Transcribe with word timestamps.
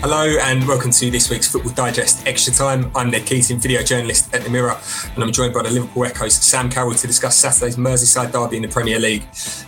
Hello 0.00 0.36
and 0.42 0.68
welcome 0.68 0.90
to 0.90 1.10
this 1.10 1.30
week's 1.30 1.48
Football 1.50 1.72
Digest 1.72 2.26
Extra 2.26 2.52
Time. 2.52 2.90
I'm 2.94 3.10
Ned 3.10 3.24
Keating, 3.24 3.58
video 3.58 3.82
journalist 3.82 4.32
at 4.34 4.44
the 4.44 4.50
Mirror, 4.50 4.78
and 5.14 5.24
I'm 5.24 5.32
joined 5.32 5.54
by 5.54 5.62
the 5.62 5.70
Liverpool 5.70 6.04
Echo's 6.04 6.34
Sam 6.34 6.70
Carroll 6.70 6.94
to 6.94 7.06
discuss 7.06 7.36
Saturday's 7.36 7.76
Merseyside 7.76 8.30
derby 8.30 8.56
in 8.56 8.62
the 8.62 8.68
Premier 8.68 8.98
League. 8.98 9.22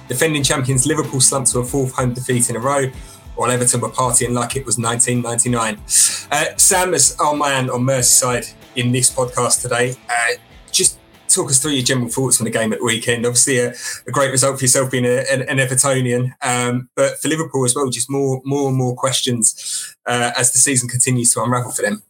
Defending 0.07 0.43
champions 0.43 0.87
Liverpool 0.87 1.21
slumped 1.21 1.51
to 1.53 1.61
a 1.61 1.65
fourth 1.65 1.95
home 1.95 2.13
defeat 2.13 2.51
in 2.51 2.57
a 2.57 2.61
row, 2.61 2.89
while 3.37 3.51
Everton 3.51 3.81
were 3.81 3.89
partying 3.89 4.33
like 4.33 4.55
it 4.55 4.67
was 4.67 4.79
1999. 4.79 5.79
Uh, 6.31 6.57
Sam 6.59 6.93
is 6.93 7.17
our 7.19 7.35
man 7.35 7.71
on 7.71 7.81
Merseyside 7.81 8.53
in 8.77 8.93
this 8.93 9.11
podcast 9.11 9.63
today. 9.63 9.97
Uh, 10.11 10.35
talk 11.39 11.51
us 11.51 11.61
through 11.61 11.73
your 11.73 11.85
general 11.85 12.09
thoughts 12.09 12.41
on 12.41 12.45
the 12.45 12.51
game 12.51 12.73
at 12.73 12.81
the 12.81 12.85
weekend. 12.85 13.25
Obviously, 13.25 13.59
a, 13.59 13.75
a 14.07 14.11
great 14.11 14.31
result 14.31 14.59
for 14.59 14.65
yourself 14.65 14.91
being 14.91 15.05
a, 15.05 15.25
an, 15.31 15.43
an, 15.43 15.59
Evertonian, 15.59 16.33
um, 16.43 16.89
but 16.97 17.19
for 17.19 17.29
Liverpool 17.29 17.65
as 17.65 17.75
well, 17.75 17.89
just 17.91 18.11
more, 18.11 18.41
more 18.45 18.69
and 18.69 18.77
more 18.77 18.95
questions 18.97 19.97
uh, 20.07 20.33
as 20.37 20.53
the 20.53 20.59
season 20.59 20.89
continues 20.89 21.33
to 21.33 21.43
unravel 21.43 21.71
for 21.71 21.83
them. 21.83 22.03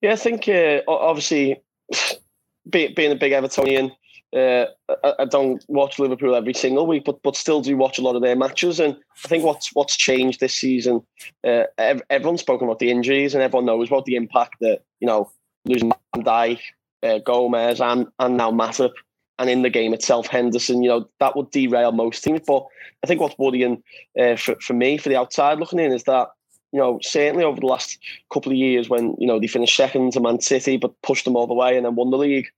Yeah, 0.00 0.12
I 0.12 0.16
think 0.16 0.48
uh, 0.48 0.80
obviously 0.88 1.62
being, 2.70 2.92
a 2.96 3.14
big 3.14 3.32
Evertonian, 3.32 3.92
uh, 4.34 4.66
I, 5.04 5.14
I, 5.20 5.24
don't 5.26 5.64
watch 5.68 5.98
Liverpool 6.00 6.34
every 6.34 6.54
single 6.54 6.88
week, 6.88 7.04
but 7.04 7.22
but 7.22 7.36
still 7.36 7.60
do 7.60 7.76
watch 7.76 7.98
a 7.98 8.02
lot 8.02 8.16
of 8.16 8.22
their 8.22 8.34
matches. 8.34 8.80
And 8.80 8.96
I 9.24 9.28
think 9.28 9.44
what's 9.44 9.72
what's 9.74 9.96
changed 9.96 10.40
this 10.40 10.56
season, 10.56 11.02
uh, 11.46 11.64
everyone's 12.10 12.40
spoken 12.40 12.66
about 12.66 12.80
the 12.80 12.90
injuries, 12.90 13.34
and 13.34 13.44
everyone 13.44 13.66
knows 13.66 13.88
about 13.88 14.06
the 14.06 14.16
impact 14.16 14.56
that 14.60 14.82
you 14.98 15.06
know 15.06 15.30
losing 15.66 15.92
Van 16.16 16.24
Dijk, 16.24 16.58
uh, 17.04 17.18
Gomez, 17.18 17.80
and 17.80 18.06
and 18.18 18.36
now 18.36 18.50
Matip, 18.50 18.92
and 19.38 19.50
in 19.50 19.62
the 19.62 19.70
game 19.70 19.94
itself, 19.94 20.26
Henderson. 20.26 20.82
You 20.82 20.88
know 20.88 21.08
that 21.20 21.36
would 21.36 21.50
derail 21.50 21.92
most 21.92 22.24
teams. 22.24 22.40
But 22.46 22.64
I 23.02 23.06
think 23.06 23.20
what's 23.20 23.38
worrying 23.38 23.82
uh, 24.18 24.36
for 24.36 24.56
for 24.60 24.74
me, 24.74 24.98
for 24.98 25.08
the 25.08 25.16
outside 25.16 25.58
looking 25.58 25.78
in, 25.78 25.92
is 25.92 26.04
that 26.04 26.28
you 26.74 26.80
know, 26.80 26.98
certainly 27.02 27.44
over 27.44 27.60
the 27.60 27.66
last 27.66 28.00
couple 28.32 28.50
of 28.50 28.58
years 28.58 28.88
when, 28.88 29.14
you 29.20 29.28
know, 29.28 29.38
they 29.38 29.46
finished 29.46 29.76
second 29.76 30.12
to 30.12 30.18
Man 30.18 30.40
City, 30.40 30.76
but 30.76 31.00
pushed 31.02 31.24
them 31.24 31.36
all 31.36 31.46
the 31.46 31.54
way 31.54 31.76
and 31.76 31.86
then 31.86 31.94
won 31.94 32.10
the 32.10 32.18
league. 32.18 32.48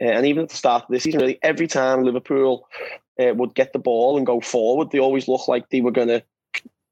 Uh, 0.00 0.06
and 0.06 0.26
even 0.26 0.42
at 0.42 0.48
the 0.48 0.56
start 0.56 0.82
of 0.82 0.88
this 0.88 1.04
season, 1.04 1.20
really, 1.20 1.38
every 1.42 1.68
time 1.68 2.02
Liverpool 2.02 2.68
uh, 3.20 3.32
would 3.34 3.54
get 3.54 3.72
the 3.72 3.78
ball 3.78 4.16
and 4.16 4.26
go 4.26 4.40
forward, 4.40 4.90
they 4.90 4.98
always 4.98 5.28
looked 5.28 5.46
like 5.46 5.68
they 5.68 5.80
were 5.80 5.92
going 5.92 6.08
to 6.08 6.24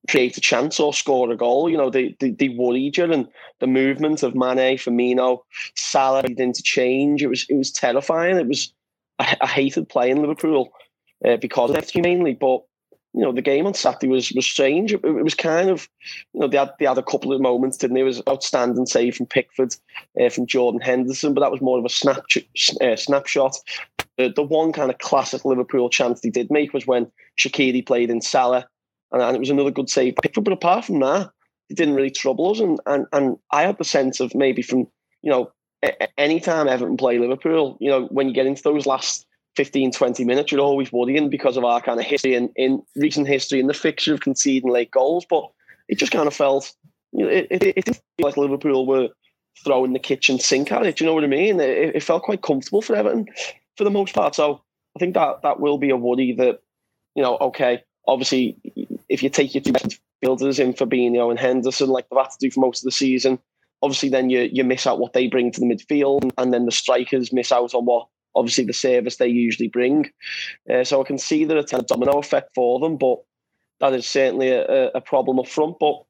create 0.08 0.36
a 0.36 0.40
chance 0.40 0.80
or 0.80 0.92
score 0.92 1.30
a 1.30 1.36
goal. 1.36 1.68
You 1.68 1.76
know, 1.76 1.90
they, 1.90 2.16
they, 2.20 2.30
they 2.30 2.48
worried 2.48 2.96
you, 2.96 3.12
and 3.12 3.28
the 3.60 3.66
movement 3.66 4.22
of 4.22 4.34
Mane, 4.34 4.78
Firmino, 4.78 5.40
Salah 5.76 6.24
into 6.24 6.62
change. 6.62 7.22
It 7.22 7.28
was 7.28 7.46
it 7.48 7.56
was 7.56 7.70
terrifying. 7.70 8.36
It 8.36 8.48
was 8.48 8.72
I, 9.18 9.36
I 9.40 9.46
hated 9.46 9.88
playing 9.88 10.20
Liverpool 10.20 10.70
uh, 11.26 11.36
because 11.36 11.70
of 11.70 11.76
that 11.76 11.94
mainly, 11.94 12.34
but 12.34 12.62
you 13.12 13.22
know, 13.22 13.32
the 13.32 13.42
game 13.42 13.66
on 13.66 13.74
Saturday 13.74 14.08
was 14.08 14.32
was 14.32 14.46
strange. 14.46 14.92
It, 14.92 15.00
it, 15.04 15.24
was 15.24 15.34
kind 15.34 15.68
of, 15.68 15.88
you 16.32 16.40
know, 16.40 16.48
they 16.48 16.56
had 16.56 16.70
they 16.78 16.86
had 16.86 16.98
a 16.98 17.02
couple 17.02 17.32
of 17.32 17.40
moments, 17.40 17.76
didn't 17.76 17.94
they? 17.94 18.02
It 18.02 18.04
was 18.04 18.22
outstanding 18.28 18.86
save 18.86 19.16
from 19.16 19.26
Pickford, 19.26 19.74
uh, 20.20 20.28
from 20.28 20.46
Jordan 20.46 20.80
Henderson, 20.80 21.34
but 21.34 21.40
that 21.40 21.50
was 21.50 21.60
more 21.60 21.78
of 21.78 21.84
a 21.84 21.88
snap 21.88 22.22
uh, 22.80 22.96
snapshot. 22.96 23.56
The 24.16 24.42
one 24.42 24.72
kind 24.72 24.90
of 24.90 24.98
classic 24.98 25.44
Liverpool 25.44 25.88
chance 25.88 26.20
they 26.20 26.30
did 26.30 26.50
make 26.50 26.74
was 26.74 26.86
when 26.86 27.10
Shaqiri 27.38 27.84
played 27.84 28.10
in 28.10 28.20
Salah, 28.20 28.68
and, 29.12 29.22
and 29.22 29.36
it 29.36 29.40
was 29.40 29.50
another 29.50 29.70
good 29.70 29.90
save. 29.90 30.16
Pickford, 30.22 30.44
but 30.44 30.52
apart 30.52 30.84
from 30.84 31.00
that, 31.00 31.30
it 31.68 31.76
didn't 31.76 31.94
really 31.94 32.10
trouble 32.10 32.50
us. 32.50 32.60
And 32.60 32.80
and 32.86 33.06
and 33.12 33.36
I 33.52 33.62
had 33.62 33.78
the 33.78 33.84
sense 33.84 34.20
of 34.20 34.34
maybe 34.34 34.62
from 34.62 34.86
you 35.22 35.30
know, 35.30 35.52
anytime 36.18 36.68
Everton 36.68 36.96
play 36.96 37.18
Liverpool, 37.18 37.76
you 37.80 37.90
know, 37.90 38.06
when 38.06 38.28
you 38.28 38.34
get 38.34 38.46
into 38.46 38.62
those 38.62 38.86
last 38.86 39.26
15, 39.56 39.92
20 39.92 40.24
minutes, 40.24 40.52
you're 40.52 40.60
always 40.60 40.92
worrying 40.92 41.28
because 41.28 41.56
of 41.56 41.64
our 41.64 41.80
kind 41.80 42.00
of 42.00 42.06
history 42.06 42.34
and 42.34 42.50
in 42.56 42.82
recent 42.96 43.28
history 43.28 43.60
in 43.60 43.66
the 43.66 43.74
fixture 43.74 44.14
of 44.14 44.20
conceding 44.20 44.70
late 44.70 44.90
goals. 44.90 45.26
But 45.28 45.50
it 45.88 45.98
just 45.98 46.12
kind 46.12 46.26
of 46.26 46.34
felt, 46.34 46.72
you 47.12 47.24
know, 47.24 47.30
it, 47.30 47.46
it, 47.50 47.62
it 47.62 47.84
didn't 47.84 47.96
feel 48.16 48.26
like 48.26 48.36
Liverpool 48.36 48.86
were 48.86 49.08
throwing 49.64 49.92
the 49.92 49.98
kitchen 49.98 50.38
sink 50.38 50.72
at 50.72 50.86
it. 50.86 51.00
You 51.00 51.06
know 51.06 51.14
what 51.14 51.24
I 51.24 51.28
mean? 51.28 51.60
It, 51.60 51.96
it, 51.96 52.02
felt 52.02 52.22
quite 52.22 52.42
comfortable 52.42 52.82
for 52.82 52.94
Everton 52.94 53.26
for 53.76 53.84
the 53.84 53.90
most 53.90 54.14
part. 54.14 54.34
So 54.34 54.62
I 54.96 54.98
think 54.98 55.14
that 55.14 55.42
that 55.42 55.60
will 55.60 55.78
be 55.78 55.90
a 55.90 55.96
worry 55.96 56.32
that, 56.38 56.60
you 57.14 57.22
know, 57.22 57.36
okay, 57.40 57.82
obviously, 58.06 58.56
if 59.10 59.22
you 59.22 59.28
take 59.28 59.54
your 59.54 59.62
two 59.62 59.72
best 59.72 60.00
fielders 60.22 60.58
in 60.58 60.72
Fabinho 60.72 61.30
and 61.30 61.38
Henderson, 61.38 61.88
like 61.88 62.08
they've 62.08 62.18
had 62.18 62.30
to 62.30 62.38
do 62.40 62.50
for 62.50 62.60
most 62.60 62.82
of 62.82 62.84
the 62.84 62.92
season, 62.92 63.38
obviously 63.82 64.08
then 64.08 64.30
you 64.30 64.48
you 64.52 64.64
miss 64.64 64.86
out 64.86 65.00
what 65.00 65.12
they 65.12 65.26
bring 65.26 65.50
to 65.52 65.60
the 65.60 65.66
midfield, 65.66 66.30
and 66.38 66.54
then 66.54 66.64
the 66.64 66.72
strikers 66.72 67.32
miss 67.32 67.52
out 67.52 67.74
on 67.74 67.84
what 67.84 68.06
obviously 68.34 68.64
the 68.64 68.72
service 68.72 69.16
they 69.16 69.26
usually 69.26 69.68
bring. 69.68 70.10
Uh, 70.72 70.84
so 70.84 71.00
I 71.00 71.04
can 71.04 71.18
see 71.18 71.44
that 71.44 71.56
it's 71.56 71.72
a 71.72 71.82
domino 71.82 72.18
effect 72.18 72.50
for 72.54 72.78
them, 72.78 72.96
but 72.96 73.18
that 73.80 73.92
is 73.92 74.06
certainly 74.06 74.50
a, 74.50 74.90
a 74.90 75.00
problem 75.00 75.40
up 75.40 75.48
front. 75.48 75.76
But 75.80 76.02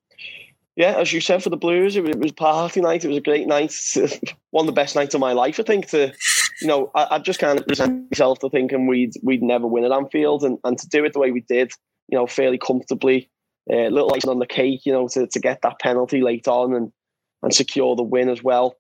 yeah, 0.76 0.98
as 0.98 1.12
you 1.12 1.20
said 1.20 1.42
for 1.42 1.50
the 1.50 1.56
Blues, 1.56 1.96
it, 1.96 2.06
it 2.06 2.18
was 2.18 2.32
party 2.32 2.80
night. 2.80 3.04
It 3.04 3.08
was 3.08 3.16
a 3.16 3.22
great 3.22 3.46
night, 3.46 3.74
one 4.50 4.64
of 4.64 4.66
the 4.66 4.72
best 4.72 4.94
nights 4.94 5.14
of 5.14 5.20
my 5.20 5.32
life. 5.32 5.58
I 5.58 5.62
think 5.62 5.86
to, 5.88 6.12
you 6.60 6.68
know, 6.68 6.90
I, 6.94 7.06
I 7.12 7.18
just 7.18 7.40
kind 7.40 7.58
of 7.58 7.66
present 7.66 8.10
myself 8.10 8.40
to 8.40 8.50
thinking 8.50 8.86
we'd 8.86 9.14
we'd 9.22 9.42
never 9.42 9.66
win 9.66 9.84
at 9.84 9.92
Anfield, 9.92 10.44
and, 10.44 10.58
and 10.64 10.78
to 10.78 10.88
do 10.88 11.04
it 11.04 11.12
the 11.12 11.18
way 11.18 11.30
we 11.30 11.40
did, 11.40 11.72
you 12.10 12.18
know, 12.18 12.26
fairly 12.26 12.58
comfortably, 12.58 13.30
a 13.70 13.86
uh, 13.86 13.90
little 13.90 14.12
icing 14.14 14.30
on 14.30 14.38
the 14.38 14.46
cake, 14.46 14.84
you 14.84 14.92
know, 14.92 15.08
to, 15.08 15.26
to 15.26 15.40
get 15.40 15.62
that 15.62 15.78
penalty 15.78 16.20
late 16.22 16.48
on 16.48 16.74
and 16.74 16.92
and 17.42 17.54
secure 17.54 17.96
the 17.96 18.02
win 18.02 18.28
as 18.28 18.42
well. 18.42 18.76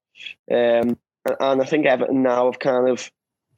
Um, 0.50 0.98
and 1.40 1.62
I 1.62 1.64
think 1.64 1.86
Everton 1.86 2.22
now 2.22 2.50
have 2.50 2.58
kind 2.58 2.88
of 2.88 3.10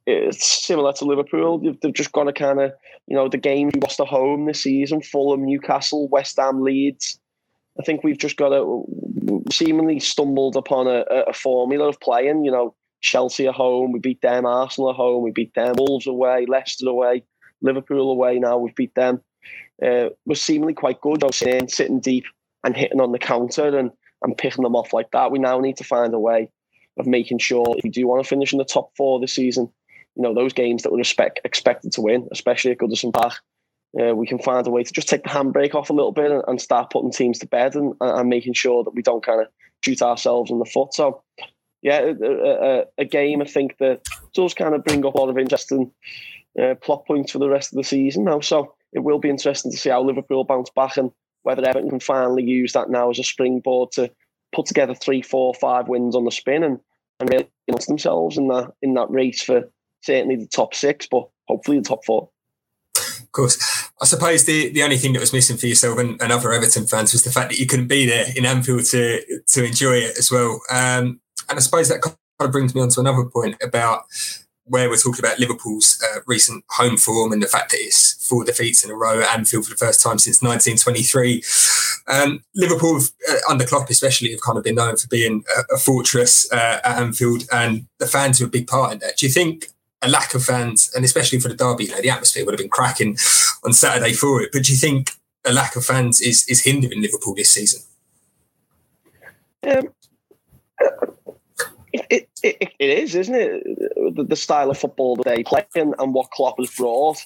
it's 0.06 0.64
similar 0.66 0.92
to 0.94 1.04
Liverpool. 1.04 1.60
They've 1.80 1.92
just 1.92 2.12
got 2.12 2.24
to 2.24 2.32
kind 2.32 2.60
of, 2.60 2.72
you 3.06 3.16
know, 3.16 3.28
the 3.28 3.38
game 3.38 3.70
we 3.72 3.80
lost 3.80 4.00
at 4.00 4.08
home 4.08 4.46
this 4.46 4.62
season, 4.62 5.00
Fulham, 5.00 5.44
Newcastle, 5.44 6.08
West 6.08 6.38
Ham, 6.38 6.62
Leeds. 6.62 7.20
I 7.78 7.84
think 7.84 8.02
we've 8.02 8.18
just 8.18 8.36
got 8.36 8.48
to 8.50 8.84
seemingly 9.50 10.00
stumbled 10.00 10.56
upon 10.56 10.88
a, 10.88 11.04
a 11.28 11.32
formula 11.32 11.88
of 11.88 12.00
playing. 12.00 12.44
You 12.44 12.50
know, 12.50 12.74
Chelsea 13.00 13.46
at 13.46 13.54
home, 13.54 13.92
we 13.92 14.00
beat 14.00 14.20
them. 14.22 14.44
Arsenal 14.44 14.90
at 14.90 14.96
home, 14.96 15.22
we 15.22 15.30
beat 15.30 15.54
them. 15.54 15.76
Wolves 15.78 16.06
away, 16.06 16.46
Leicester 16.48 16.88
away, 16.88 17.24
Liverpool 17.62 18.10
away. 18.10 18.38
Now 18.38 18.58
we've 18.58 18.74
beat 18.74 18.94
them. 18.94 19.20
Uh, 19.84 20.10
we're 20.26 20.34
seemingly 20.34 20.74
quite 20.74 21.00
good, 21.00 21.20
though, 21.20 21.30
sitting, 21.30 21.68
sitting 21.68 22.00
deep 22.00 22.24
and 22.64 22.76
hitting 22.76 23.00
on 23.00 23.12
the 23.12 23.18
counter 23.18 23.76
and, 23.78 23.90
and 24.22 24.38
picking 24.38 24.62
them 24.62 24.76
off 24.76 24.92
like 24.92 25.10
that. 25.12 25.30
We 25.30 25.38
now 25.38 25.58
need 25.60 25.76
to 25.78 25.84
find 25.84 26.14
a 26.14 26.18
way 26.18 26.50
of 26.98 27.06
making 27.06 27.38
sure 27.38 27.74
if 27.76 27.84
you 27.84 27.90
do 27.90 28.06
want 28.06 28.22
to 28.22 28.28
finish 28.28 28.52
in 28.52 28.58
the 28.58 28.64
top 28.64 28.90
four 28.96 29.18
this 29.18 29.34
season, 29.34 29.70
you 30.16 30.22
know 30.22 30.34
those 30.34 30.52
games 30.52 30.82
that 30.82 30.92
we're 30.92 31.00
expect, 31.00 31.40
expected 31.44 31.92
to 31.92 32.02
win, 32.02 32.28
especially 32.32 32.72
at 32.72 32.78
Goodison 32.78 33.12
Park. 33.12 33.34
Uh, 33.98 34.14
we 34.14 34.26
can 34.26 34.38
find 34.38 34.66
a 34.66 34.70
way 34.70 34.82
to 34.82 34.92
just 34.92 35.08
take 35.08 35.22
the 35.22 35.28
handbrake 35.28 35.74
off 35.74 35.90
a 35.90 35.92
little 35.92 36.12
bit 36.12 36.30
and, 36.30 36.42
and 36.46 36.60
start 36.60 36.90
putting 36.90 37.10
teams 37.10 37.38
to 37.38 37.46
bed 37.46 37.74
and, 37.74 37.94
and, 38.00 38.28
making 38.28 38.54
sure 38.54 38.82
that 38.82 38.94
we 38.94 39.02
don't 39.02 39.24
kind 39.24 39.42
of 39.42 39.48
shoot 39.84 40.00
ourselves 40.00 40.50
in 40.50 40.58
the 40.58 40.64
foot. 40.64 40.94
So, 40.94 41.22
yeah, 41.82 42.12
a, 42.22 42.24
a, 42.24 42.84
a 42.98 43.04
game 43.04 43.42
I 43.42 43.44
think 43.44 43.76
that 43.78 44.00
does 44.32 44.54
kind 44.54 44.74
of 44.74 44.82
bring 44.82 45.04
up 45.04 45.14
a 45.14 45.18
lot 45.18 45.28
of 45.28 45.36
interesting 45.36 45.92
uh, 46.60 46.74
plot 46.76 47.06
points 47.06 47.32
for 47.32 47.38
the 47.38 47.50
rest 47.50 47.72
of 47.72 47.76
the 47.76 47.84
season 47.84 48.24
now. 48.24 48.40
So 48.40 48.74
it 48.92 49.00
will 49.00 49.18
be 49.18 49.30
interesting 49.30 49.70
to 49.70 49.76
see 49.76 49.90
how 49.90 50.02
Liverpool 50.02 50.44
bounce 50.44 50.70
back 50.70 50.96
and 50.96 51.10
whether 51.42 51.66
Everton 51.66 51.90
can 51.90 52.00
finally 52.00 52.44
use 52.44 52.72
that 52.72 52.90
now 52.90 53.10
as 53.10 53.18
a 53.18 53.24
springboard 53.24 53.92
to 53.92 54.10
put 54.54 54.66
together 54.66 54.94
three, 54.94 55.22
four, 55.22 55.54
five 55.54 55.88
wins 55.88 56.14
on 56.14 56.24
the 56.24 56.30
spin 56.30 56.62
and, 56.62 56.78
and 57.18 57.30
really 57.30 57.48
themselves 57.86 58.36
in 58.36 58.48
that 58.48 58.70
in 58.82 58.94
that 58.94 59.10
race 59.10 59.42
for 59.42 59.62
certainly 60.02 60.36
the 60.36 60.46
top 60.46 60.74
six, 60.74 61.06
but 61.10 61.28
hopefully 61.48 61.78
the 61.78 61.84
top 61.84 62.04
four. 62.04 62.28
Of 62.96 63.32
course. 63.32 63.88
I 64.00 64.04
suppose 64.04 64.44
the, 64.44 64.70
the 64.70 64.82
only 64.82 64.98
thing 64.98 65.14
that 65.14 65.20
was 65.20 65.32
missing 65.32 65.56
for 65.56 65.66
yourself 65.66 65.98
and, 65.98 66.20
and 66.20 66.32
other 66.32 66.52
Everton 66.52 66.86
fans 66.86 67.12
was 67.12 67.22
the 67.22 67.30
fact 67.30 67.50
that 67.50 67.58
you 67.58 67.66
couldn't 67.66 67.86
be 67.86 68.04
there 68.04 68.26
in 68.36 68.44
Anfield 68.44 68.84
to 68.86 69.42
to 69.48 69.64
enjoy 69.64 69.94
it 69.94 70.18
as 70.18 70.30
well. 70.30 70.60
Um, 70.70 71.20
and 71.48 71.58
I 71.58 71.60
suppose 71.60 71.88
that 71.88 72.02
kind 72.02 72.16
of 72.40 72.52
brings 72.52 72.74
me 72.74 72.82
on 72.82 72.88
to 72.90 73.00
another 73.00 73.24
point 73.24 73.56
about 73.62 74.04
where 74.64 74.88
we're 74.88 74.96
talking 74.96 75.24
about 75.24 75.38
Liverpool's 75.38 76.02
uh, 76.04 76.20
recent 76.26 76.64
home 76.70 76.96
form 76.96 77.32
and 77.32 77.42
the 77.42 77.48
fact 77.48 77.70
that 77.70 77.78
it's 77.80 78.26
four 78.26 78.44
defeats 78.44 78.84
in 78.84 78.90
a 78.90 78.94
row 78.94 79.20
at 79.20 79.36
Anfield 79.36 79.64
for 79.64 79.70
the 79.70 79.76
first 79.76 80.02
time 80.02 80.18
since 80.18 80.40
1923. 80.42 81.42
Um, 82.08 82.42
Liverpool, 82.54 83.00
uh, 83.28 83.34
under 83.50 83.64
Klopp 83.64 83.90
especially, 83.90 84.30
have 84.30 84.40
kind 84.40 84.58
of 84.58 84.64
been 84.64 84.76
known 84.76 84.96
for 84.96 85.08
being 85.08 85.44
a, 85.56 85.74
a 85.74 85.78
fortress 85.78 86.50
uh, 86.52 86.80
at 86.84 86.98
Anfield, 86.98 87.44
and 87.52 87.86
the 87.98 88.06
fans 88.06 88.40
are 88.40 88.46
a 88.46 88.48
big 88.48 88.66
part 88.66 88.92
in 88.92 88.98
that. 89.00 89.16
Do 89.16 89.26
you 89.26 89.32
think 89.32 89.66
a 90.02 90.08
lack 90.08 90.34
of 90.34 90.44
fans, 90.44 90.90
and 90.94 91.04
especially 91.04 91.38
for 91.38 91.48
the 91.48 91.54
derby, 91.54 91.84
you 91.84 91.90
know, 91.90 92.00
the 92.00 92.10
atmosphere 92.10 92.44
would 92.44 92.52
have 92.52 92.58
been 92.58 92.68
cracking 92.68 93.16
on 93.64 93.72
Saturday 93.72 94.12
for 94.12 94.42
it. 94.42 94.50
But 94.52 94.64
do 94.64 94.72
you 94.72 94.78
think 94.78 95.12
a 95.44 95.52
lack 95.52 95.76
of 95.76 95.84
fans 95.84 96.20
is 96.20 96.46
is 96.48 96.64
hindering 96.64 97.00
Liverpool 97.00 97.34
this 97.34 97.50
season? 97.50 97.82
Um, 99.64 99.88
it, 101.92 102.28
it, 102.42 102.72
it, 102.78 102.90
is, 102.90 103.14
isn't 103.14 103.34
it? 103.34 103.64
The, 104.16 104.24
the, 104.24 104.36
style 104.36 104.70
of 104.70 104.78
football 104.78 105.16
that 105.16 105.24
they 105.24 105.42
play 105.42 105.66
and, 105.74 105.94
and 105.98 106.14
what 106.14 106.30
Klopp 106.30 106.58
has 106.58 106.70
brought. 106.70 107.18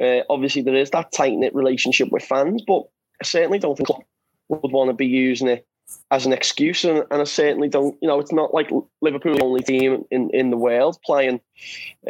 Uh, 0.00 0.20
obviously, 0.28 0.62
there 0.62 0.74
is 0.74 0.90
that 0.90 1.12
tight 1.12 1.34
knit 1.34 1.54
relationship 1.54 2.10
with 2.10 2.24
fans, 2.24 2.62
but 2.66 2.82
I 3.20 3.24
certainly 3.24 3.58
don't 3.58 3.76
think 3.76 3.88
Klopp 3.88 4.04
would 4.48 4.72
want 4.72 4.90
to 4.90 4.94
be 4.94 5.06
using 5.06 5.48
it 5.48 5.66
as 6.10 6.26
an 6.26 6.32
excuse. 6.32 6.84
And, 6.84 7.04
and 7.10 7.20
I 7.20 7.24
certainly 7.24 7.68
don't, 7.68 7.96
you 8.00 8.08
know, 8.08 8.20
it's 8.20 8.32
not 8.32 8.54
like 8.54 8.70
Liverpool 9.00 9.34
the 9.34 9.44
only 9.44 9.62
team 9.62 10.04
in, 10.10 10.30
in 10.30 10.50
the 10.50 10.56
world 10.56 10.98
playing 11.04 11.40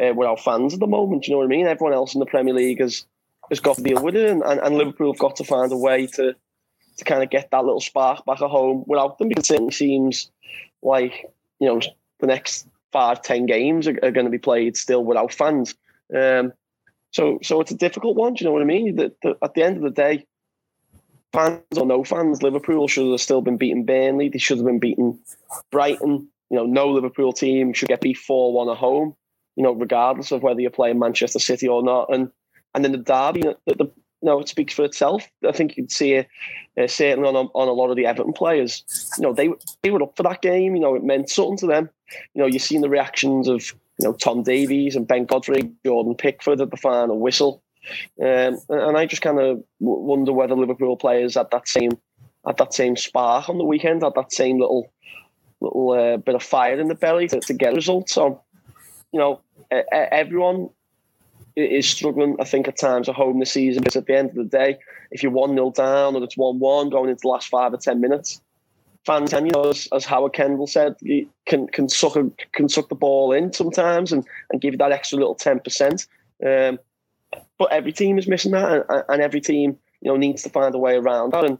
uh, 0.01 0.13
without 0.15 0.43
fans 0.43 0.73
at 0.73 0.79
the 0.79 0.87
moment. 0.87 1.27
You 1.27 1.33
know 1.33 1.39
what 1.39 1.45
I 1.45 1.49
mean? 1.49 1.67
Everyone 1.67 1.93
else 1.93 2.13
in 2.13 2.19
the 2.19 2.25
Premier 2.25 2.53
League 2.53 2.79
has 2.79 3.05
has 3.49 3.59
got 3.59 3.75
to 3.75 3.83
deal 3.83 4.01
with 4.01 4.15
it, 4.15 4.29
and, 4.29 4.41
and, 4.43 4.61
and 4.61 4.77
Liverpool 4.77 5.11
have 5.11 5.19
got 5.19 5.35
to 5.35 5.43
find 5.43 5.71
a 5.71 5.77
way 5.77 6.07
to 6.07 6.33
to 6.97 7.05
kind 7.05 7.23
of 7.23 7.29
get 7.29 7.49
that 7.51 7.65
little 7.65 7.81
spark 7.81 8.25
back 8.25 8.41
at 8.41 8.49
home 8.49 8.83
without 8.87 9.17
them. 9.17 9.27
Because 9.29 9.45
it 9.45 9.47
certainly 9.47 9.71
seems 9.71 10.31
like 10.81 11.25
you 11.61 11.67
know 11.67 11.79
the 12.19 12.27
next 12.27 12.67
five, 12.91 13.21
ten 13.21 13.45
games 13.45 13.87
are, 13.87 13.97
are 14.03 14.11
going 14.11 14.25
to 14.25 14.31
be 14.31 14.37
played 14.37 14.75
still 14.75 15.05
without 15.05 15.33
fans. 15.33 15.75
Um, 16.13 16.51
so, 17.11 17.39
so 17.41 17.61
it's 17.61 17.71
a 17.71 17.77
difficult 17.77 18.17
one. 18.17 18.33
Do 18.33 18.43
you 18.43 18.49
know 18.49 18.53
what 18.53 18.61
I 18.61 18.65
mean? 18.65 18.95
That 18.97 19.37
at 19.41 19.53
the 19.53 19.63
end 19.63 19.77
of 19.77 19.83
the 19.83 19.91
day, 19.91 20.25
fans 21.33 21.61
or 21.77 21.85
no 21.85 22.03
fans, 22.03 22.43
Liverpool 22.43 22.87
should 22.87 23.11
have 23.11 23.21
still 23.21 23.41
been 23.41 23.57
beating 23.57 23.85
Burnley. 23.85 24.29
They 24.29 24.39
should 24.39 24.57
have 24.57 24.65
been 24.65 24.79
beating 24.79 25.19
Brighton. 25.71 26.27
You 26.49 26.57
know, 26.57 26.65
no 26.65 26.89
Liverpool 26.89 27.31
team 27.31 27.73
should 27.73 27.87
get 27.87 28.01
beat 28.01 28.17
four 28.17 28.53
one 28.53 28.69
at 28.69 28.77
home. 28.77 29.15
You 29.55 29.63
know, 29.63 29.73
regardless 29.73 30.31
of 30.31 30.43
whether 30.43 30.61
you're 30.61 30.71
playing 30.71 30.99
Manchester 30.99 31.39
City 31.39 31.67
or 31.67 31.83
not. 31.83 32.13
And 32.13 32.31
and 32.73 32.83
then 32.83 32.93
the 32.93 32.97
derby, 32.97 33.41
the, 33.41 33.57
the, 33.65 33.91
know, 34.27 34.39
it 34.39 34.47
speaks 34.47 34.73
for 34.73 34.85
itself. 34.85 35.27
I 35.47 35.51
think 35.51 35.77
you'd 35.77 35.91
see 35.91 36.13
it 36.13 36.27
uh, 36.79 36.87
certainly 36.87 37.27
on 37.27 37.35
a, 37.35 37.49
on 37.53 37.67
a 37.67 37.73
lot 37.73 37.89
of 37.89 37.97
the 37.97 38.05
Everton 38.05 38.33
players. 38.33 38.83
You 39.17 39.23
know, 39.23 39.33
they 39.33 39.49
they 39.83 39.91
were 39.91 40.03
up 40.03 40.15
for 40.15 40.23
that 40.23 40.41
game. 40.41 40.75
You 40.75 40.81
know, 40.81 40.95
it 40.95 41.03
meant 41.03 41.29
something 41.29 41.57
to 41.57 41.67
them. 41.67 41.89
You 42.33 42.41
know, 42.41 42.47
you've 42.47 42.61
seen 42.61 42.81
the 42.81 42.89
reactions 42.89 43.47
of 43.47 43.73
you 43.99 44.07
know 44.07 44.13
Tom 44.13 44.43
Davies 44.43 44.95
and 44.95 45.07
Ben 45.07 45.25
Godfrey, 45.25 45.71
Jordan 45.85 46.15
Pickford 46.15 46.61
at 46.61 46.71
the 46.71 46.77
final 46.77 47.19
whistle. 47.19 47.63
Um, 48.21 48.59
and 48.69 48.95
I 48.95 49.05
just 49.07 49.23
kind 49.23 49.39
of 49.39 49.63
wonder 49.79 50.31
whether 50.31 50.55
Liverpool 50.55 50.97
players 50.97 51.35
had 51.35 51.47
that 51.51 51.67
same 51.67 51.97
had 52.45 52.57
that 52.57 52.73
same 52.73 52.95
spark 52.95 53.49
on 53.49 53.57
the 53.57 53.63
weekend, 53.63 54.03
had 54.03 54.13
that 54.15 54.31
same 54.31 54.59
little 54.59 54.91
little 55.61 55.91
uh, 55.91 56.17
bit 56.17 56.35
of 56.35 56.43
fire 56.43 56.79
in 56.79 56.87
the 56.87 56.95
belly 56.95 57.27
to, 57.27 57.39
to 57.39 57.53
get 57.53 57.75
results. 57.75 58.13
So, 58.13 58.41
you 59.11 59.19
know, 59.19 59.41
everyone 59.91 60.69
is 61.55 61.87
struggling, 61.87 62.35
I 62.39 62.45
think, 62.45 62.67
at 62.67 62.77
times 62.77 63.09
at 63.09 63.15
home 63.15 63.39
this 63.39 63.51
season. 63.51 63.83
Because 63.83 63.95
at 63.95 64.05
the 64.05 64.17
end 64.17 64.29
of 64.29 64.35
the 64.35 64.43
day, 64.43 64.77
if 65.11 65.23
you're 65.23 65.31
1 65.31 65.53
0 65.53 65.71
down 65.71 66.15
or 66.15 66.23
it's 66.23 66.37
1 66.37 66.59
1 66.59 66.89
going 66.89 67.09
into 67.09 67.21
the 67.21 67.27
last 67.27 67.49
five 67.49 67.73
or 67.73 67.77
10 67.77 67.99
minutes, 67.99 68.41
fans 69.05 69.31
can, 69.31 69.45
you 69.45 69.51
know, 69.51 69.69
as, 69.69 69.87
as 69.93 70.05
Howard 70.05 70.33
Kendall 70.33 70.67
said, 70.67 70.95
can 71.45 71.67
can 71.67 71.89
suck 71.89 72.15
a, 72.15 72.29
can 72.53 72.69
suck 72.69 72.89
the 72.89 72.95
ball 72.95 73.31
in 73.31 73.51
sometimes 73.53 74.11
and, 74.11 74.25
and 74.51 74.61
give 74.61 74.73
you 74.73 74.77
that 74.77 74.91
extra 74.91 75.17
little 75.17 75.35
10%. 75.35 76.07
Um, 76.45 76.79
but 77.57 77.71
every 77.71 77.91
team 77.91 78.17
is 78.17 78.27
missing 78.27 78.51
that, 78.51 78.85
and, 78.89 79.03
and 79.07 79.21
every 79.21 79.41
team, 79.41 79.77
you 80.01 80.11
know, 80.11 80.17
needs 80.17 80.43
to 80.43 80.49
find 80.49 80.73
a 80.75 80.79
way 80.79 80.95
around 80.95 81.33
that. 81.33 81.45
And, 81.45 81.57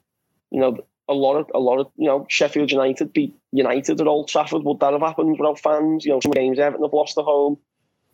you 0.50 0.60
know, 0.60 0.78
a 1.08 1.14
lot 1.14 1.36
of 1.36 1.52
a 1.54 1.60
lot 1.60 1.80
of 1.80 1.92
you 1.98 2.08
know 2.08 2.26
Sheffield 2.30 2.72
United 2.72 3.12
beat 3.12 3.36
United 3.52 4.00
at 4.00 4.08
Old 4.08 4.30
Trafford. 4.30 4.64
Would 4.64 4.80
that 4.80 4.94
have 4.94 5.02
happened 5.02 5.38
without 5.38 5.60
fans? 5.60 6.06
You 6.06 6.14
know, 6.14 6.20
some 6.22 6.32
games 6.32 6.58
Everton 6.58 6.86
have 6.86 6.94
lost 6.94 7.18
at 7.18 7.26
home 7.26 7.58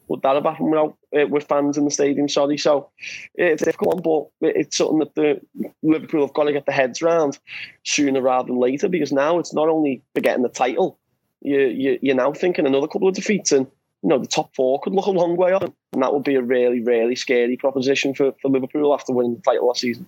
would 0.07 0.21
that 0.21 0.35
have 0.35 0.43
happened 0.43 0.71
without 0.71 0.97
uh, 1.17 1.27
with 1.27 1.47
fans 1.47 1.77
in 1.77 1.85
the 1.85 1.91
stadium? 1.91 2.29
Sorry, 2.29 2.57
so 2.57 2.89
it's 3.35 3.63
difficult 3.63 3.95
one, 3.95 4.31
but 4.41 4.55
it's 4.55 4.77
something 4.77 4.99
that 4.99 5.15
the 5.15 5.41
Liverpool 5.83 6.25
have 6.25 6.33
got 6.33 6.45
to 6.45 6.53
get 6.53 6.65
their 6.65 6.75
heads 6.75 7.01
around 7.01 7.39
sooner 7.83 8.21
rather 8.21 8.47
than 8.47 8.59
later 8.59 8.87
because 8.87 9.11
now 9.11 9.39
it's 9.39 9.53
not 9.53 9.69
only 9.69 10.01
for 10.13 10.21
getting 10.21 10.43
the 10.43 10.49
title, 10.49 10.97
you, 11.41 11.59
you 11.59 11.99
you're 12.01 12.15
now 12.15 12.31
thinking 12.31 12.65
another 12.65 12.87
couple 12.87 13.07
of 13.07 13.15
defeats 13.15 13.51
and 13.51 13.67
you 14.03 14.09
know 14.09 14.19
the 14.19 14.27
top 14.27 14.53
four 14.55 14.79
could 14.79 14.93
look 14.93 15.05
a 15.05 15.11
long 15.11 15.35
way 15.35 15.51
off, 15.51 15.63
and 15.63 16.01
that 16.01 16.13
would 16.13 16.23
be 16.23 16.35
a 16.35 16.41
really 16.41 16.81
really 16.81 17.15
scary 17.15 17.57
proposition 17.57 18.13
for, 18.13 18.33
for 18.41 18.49
Liverpool 18.49 18.93
after 18.93 19.13
winning 19.13 19.35
the 19.35 19.41
title 19.41 19.67
last 19.67 19.81
season 19.81 20.07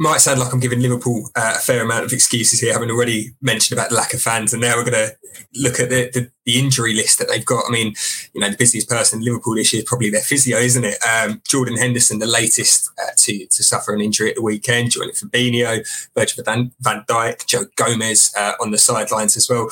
might 0.00 0.22
sound 0.22 0.40
like 0.40 0.50
I'm 0.50 0.60
giving 0.60 0.80
Liverpool 0.80 1.28
uh, 1.36 1.52
a 1.56 1.58
fair 1.58 1.84
amount 1.84 2.06
of 2.06 2.12
excuses 2.12 2.58
here, 2.58 2.72
having 2.72 2.90
already 2.90 3.34
mentioned 3.42 3.78
about 3.78 3.90
the 3.90 3.96
lack 3.96 4.14
of 4.14 4.22
fans, 4.22 4.54
and 4.54 4.62
now 4.62 4.74
we're 4.76 4.90
going 4.90 4.94
to 4.94 5.14
look 5.56 5.78
at 5.78 5.90
the, 5.90 6.10
the, 6.14 6.30
the, 6.46 6.58
injury 6.58 6.94
list 6.94 7.18
that 7.18 7.28
they've 7.28 7.44
got. 7.44 7.64
I 7.68 7.70
mean, 7.70 7.94
you 8.32 8.40
know, 8.40 8.48
the 8.48 8.56
busiest 8.56 8.88
person 8.88 9.18
in 9.18 9.26
Liverpool 9.26 9.54
this 9.54 9.74
year 9.74 9.82
is 9.82 9.88
probably 9.88 10.08
their 10.08 10.22
physio, 10.22 10.56
isn't 10.56 10.84
it? 10.84 10.96
Um, 11.04 11.42
Jordan 11.46 11.76
Henderson, 11.76 12.18
the 12.18 12.26
latest 12.26 12.90
uh, 12.98 13.10
to 13.14 13.46
to 13.46 13.62
suffer 13.62 13.92
an 13.92 14.00
injury 14.00 14.30
at 14.30 14.36
the 14.36 14.42
weekend. 14.42 14.90
Joining 14.90 15.14
Fabinho, 15.14 15.86
Virgil 16.16 16.44
van, 16.44 16.72
van 16.80 17.04
Dijk, 17.06 17.46
Joe 17.46 17.66
Gomez 17.76 18.32
uh, 18.38 18.54
on 18.58 18.70
the 18.70 18.78
sidelines 18.78 19.36
as 19.36 19.50
well, 19.50 19.68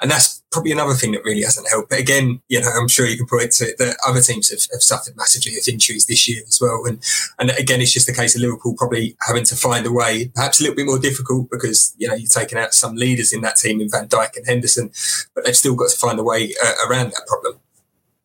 and 0.00 0.08
that's 0.10 0.41
probably 0.52 0.72
another 0.72 0.94
thing 0.94 1.12
that 1.12 1.24
really 1.24 1.42
hasn't 1.42 1.68
helped. 1.68 1.90
But 1.90 1.98
again, 1.98 2.40
you 2.48 2.60
know, 2.60 2.68
I'm 2.68 2.88
sure 2.88 3.06
you 3.06 3.16
can 3.16 3.26
point 3.26 3.52
to 3.52 3.68
it 3.68 3.78
that 3.78 3.96
other 4.06 4.20
teams 4.20 4.50
have, 4.50 4.60
have 4.70 4.82
suffered 4.82 5.16
massively 5.16 5.58
of 5.58 5.66
injuries 5.66 6.06
this 6.06 6.28
year 6.28 6.42
as 6.46 6.60
well. 6.60 6.84
And 6.86 7.02
and 7.38 7.50
again, 7.50 7.80
it's 7.80 7.92
just 7.92 8.06
the 8.06 8.14
case 8.14 8.36
of 8.36 8.42
Liverpool 8.42 8.74
probably 8.76 9.16
having 9.26 9.44
to 9.44 9.56
find 9.56 9.86
a 9.86 9.92
way, 9.92 10.30
perhaps 10.34 10.60
a 10.60 10.62
little 10.62 10.76
bit 10.76 10.86
more 10.86 10.98
difficult 10.98 11.50
because 11.50 11.94
you 11.96 12.06
know 12.06 12.14
you're 12.14 12.28
taking 12.28 12.58
out 12.58 12.74
some 12.74 12.94
leaders 12.94 13.32
in 13.32 13.40
that 13.40 13.56
team 13.56 13.80
in 13.80 13.90
Van 13.90 14.08
Dijk 14.08 14.36
and 14.36 14.46
Henderson, 14.46 14.90
but 15.34 15.44
they've 15.44 15.56
still 15.56 15.74
got 15.74 15.90
to 15.90 15.98
find 15.98 16.18
a 16.18 16.22
way 16.22 16.54
uh, 16.62 16.88
around 16.88 17.12
that 17.12 17.26
problem. 17.26 17.58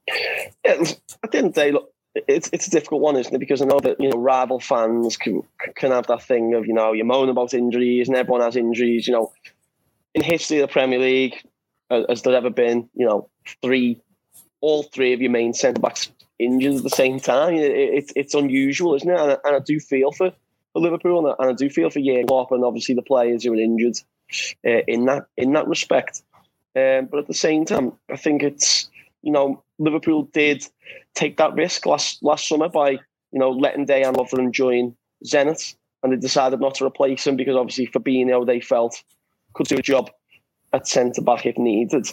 Yeah, 0.07 0.83
at 1.23 1.31
the 1.31 1.37
end 1.37 1.47
of 1.47 1.53
the 1.53 1.61
day, 1.61 1.71
look, 1.71 1.91
it's 2.27 2.49
it's 2.53 2.67
a 2.67 2.71
difficult 2.71 3.01
one, 3.01 3.15
isn't 3.17 3.33
it? 3.33 3.39
Because 3.39 3.61
I 3.61 3.65
know 3.65 3.79
that 3.79 3.99
you 3.99 4.09
know 4.09 4.17
rival 4.17 4.59
fans 4.59 5.17
can 5.17 5.43
can 5.75 5.91
have 5.91 6.07
that 6.07 6.23
thing 6.23 6.53
of 6.53 6.65
you 6.65 6.73
know 6.73 6.93
you 6.93 7.03
moan 7.03 7.29
about 7.29 7.53
injuries 7.53 8.07
and 8.07 8.17
everyone 8.17 8.41
has 8.41 8.55
injuries. 8.55 9.07
You 9.07 9.13
know, 9.13 9.33
in 10.13 10.23
history 10.23 10.59
of 10.59 10.67
the 10.67 10.73
Premier 10.73 10.99
League, 10.99 11.43
has 11.89 12.21
there 12.21 12.35
ever 12.35 12.49
been, 12.49 12.89
you 12.93 13.05
know, 13.05 13.29
three, 13.61 14.01
all 14.61 14.83
three 14.83 15.13
of 15.13 15.21
your 15.21 15.31
main 15.31 15.53
centre 15.53 15.81
backs 15.81 16.11
injured 16.39 16.75
at 16.75 16.83
the 16.83 16.89
same 16.89 17.19
time? 17.19 17.55
It, 17.55 17.71
it, 17.71 18.11
it's 18.15 18.33
unusual, 18.33 18.95
isn't 18.95 19.09
it? 19.09 19.19
And 19.19 19.31
I, 19.31 19.37
and 19.45 19.55
I, 19.55 19.59
do 19.59 19.79
feel 19.79 20.11
for, 20.11 20.31
for 20.73 20.81
Liverpool, 20.81 21.19
and 21.19 21.35
I, 21.39 21.43
and 21.43 21.51
I 21.51 21.53
do 21.53 21.69
feel 21.69 21.89
for 21.89 21.99
Jurgen 21.99 22.27
Klopp 22.27 22.51
and 22.51 22.63
obviously 22.63 22.95
the 22.95 23.01
players 23.01 23.43
who 23.43 23.53
are 23.53 23.57
injured 23.57 23.97
uh, 24.65 24.81
in 24.87 25.05
that 25.05 25.25
in 25.37 25.53
that 25.53 25.67
respect. 25.67 26.21
Um, 26.75 27.07
but 27.07 27.19
at 27.19 27.27
the 27.27 27.33
same 27.33 27.65
time, 27.65 27.93
I 28.11 28.17
think 28.17 28.43
it's 28.43 28.89
you 29.21 29.31
know 29.31 29.63
Liverpool 29.79 30.23
did 30.33 30.65
take 31.15 31.37
that 31.37 31.55
risk 31.55 31.85
last 31.85 32.21
last 32.23 32.47
summer 32.47 32.69
by 32.69 32.91
you 32.91 32.99
know 33.39 33.51
letting 33.51 33.87
Dejan 33.87 34.15
Lovren 34.15 34.51
join 34.51 34.95
Zenit, 35.25 35.75
and 36.03 36.11
they 36.11 36.17
decided 36.17 36.59
not 36.59 36.75
to 36.75 36.85
replace 36.85 37.25
him 37.25 37.35
because 37.35 37.55
obviously 37.55 37.87
Fabinho 37.87 38.45
they 38.45 38.59
felt 38.59 39.01
could 39.53 39.67
do 39.67 39.77
a 39.77 39.81
job 39.81 40.11
at 40.73 40.87
centre 40.87 41.21
back 41.21 41.45
if 41.45 41.57
needed. 41.57 42.07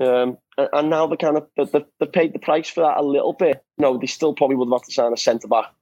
Um, 0.00 0.38
and, 0.58 0.90
now 0.90 1.06
they 1.06 1.16
kind 1.16 1.38
of 1.38 1.48
they, 1.56 1.84
they 1.98 2.06
paid 2.06 2.34
the 2.34 2.38
price 2.38 2.68
for 2.68 2.82
that 2.82 2.98
a 2.98 3.02
little 3.02 3.32
bit. 3.32 3.64
No, 3.78 3.96
they 3.96 4.06
still 4.06 4.34
probably 4.34 4.56
would 4.56 4.68
have 4.68 4.80
had 4.80 4.86
to 4.86 4.92
sign 4.92 5.12
a 5.12 5.16
centre 5.16 5.48
back 5.48 5.72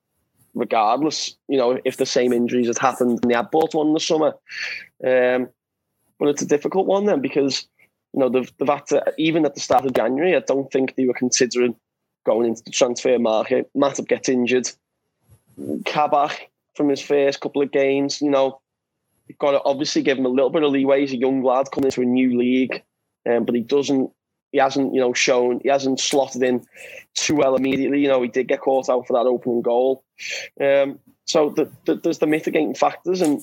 regardless. 0.54 1.37
You 1.49 1.59
know, 1.59 1.81
if 1.85 1.97
the 1.97 2.07
same 2.07 2.33
injuries 2.33 2.69
had 2.69 2.78
happened 2.78 3.21
and 3.23 3.31
they 3.31 3.37
had 3.37 3.50
bought 3.50 3.75
one 3.75 3.88
in 3.88 3.95
the 3.95 4.00
summer. 4.00 4.35
Um, 5.04 5.49
but 6.19 6.28
it's 6.28 6.43
a 6.43 6.47
difficult 6.47 6.87
one 6.87 7.07
then 7.07 7.21
because 7.21 7.66
you 8.12 8.21
know 8.21 8.28
they've, 8.28 8.50
they've 8.59 8.69
had 8.69 8.87
to 8.87 9.02
even 9.19 9.45
at 9.45 9.54
the 9.54 9.61
start 9.61 9.85
of 9.85 9.95
January. 9.95 10.37
I 10.37 10.40
don't 10.40 10.71
think 10.71 10.95
they 10.95 11.07
were 11.07 11.14
considering 11.14 11.75
going 12.25 12.49
into 12.49 12.62
the 12.64 12.71
transfer 12.71 13.19
market. 13.19 13.69
Matip 13.76 14.09
gets 14.09 14.28
injured. 14.28 14.71
Kabak 15.85 16.50
from 16.75 16.88
his 16.88 17.00
first 17.00 17.40
couple 17.40 17.62
of 17.62 17.71
games, 17.71 18.21
you 18.21 18.31
know, 18.31 18.61
got 19.33 19.52
to 19.52 19.62
obviously 19.64 20.02
give 20.02 20.19
him 20.19 20.26
a 20.26 20.31
little 20.31 20.50
bit 20.50 20.62
of 20.62 20.71
leeway. 20.71 21.00
He's 21.00 21.12
a 21.12 21.16
young 21.16 21.43
lad 21.43 21.71
coming 21.73 21.87
into 21.87 22.02
a 22.02 22.04
new 22.04 22.38
league, 22.38 22.83
um, 23.28 23.45
but 23.45 23.54
he 23.54 23.62
doesn't. 23.62 24.11
He 24.52 24.61
hasn't, 24.61 24.95
you 24.95 25.00
know, 25.00 25.12
shown. 25.12 25.59
He 25.64 25.69
hasn't 25.69 25.99
slotted 25.99 26.43
in 26.45 26.64
too 27.14 27.35
well 27.35 27.57
immediately. 27.57 28.00
You 28.00 28.07
know, 28.07 28.23
he 28.23 28.28
did 28.28 28.47
get 28.47 28.61
caught 28.61 28.88
out 28.88 29.04
for 29.04 29.14
that 29.14 29.28
opening 29.28 29.62
goal. 29.62 30.04
Um, 30.61 31.00
so 31.25 31.50
the, 31.50 31.69
the, 31.87 31.97
there's 31.97 32.19
the 32.19 32.28
mitigating 32.28 32.75
factors, 32.75 33.21
and 33.21 33.43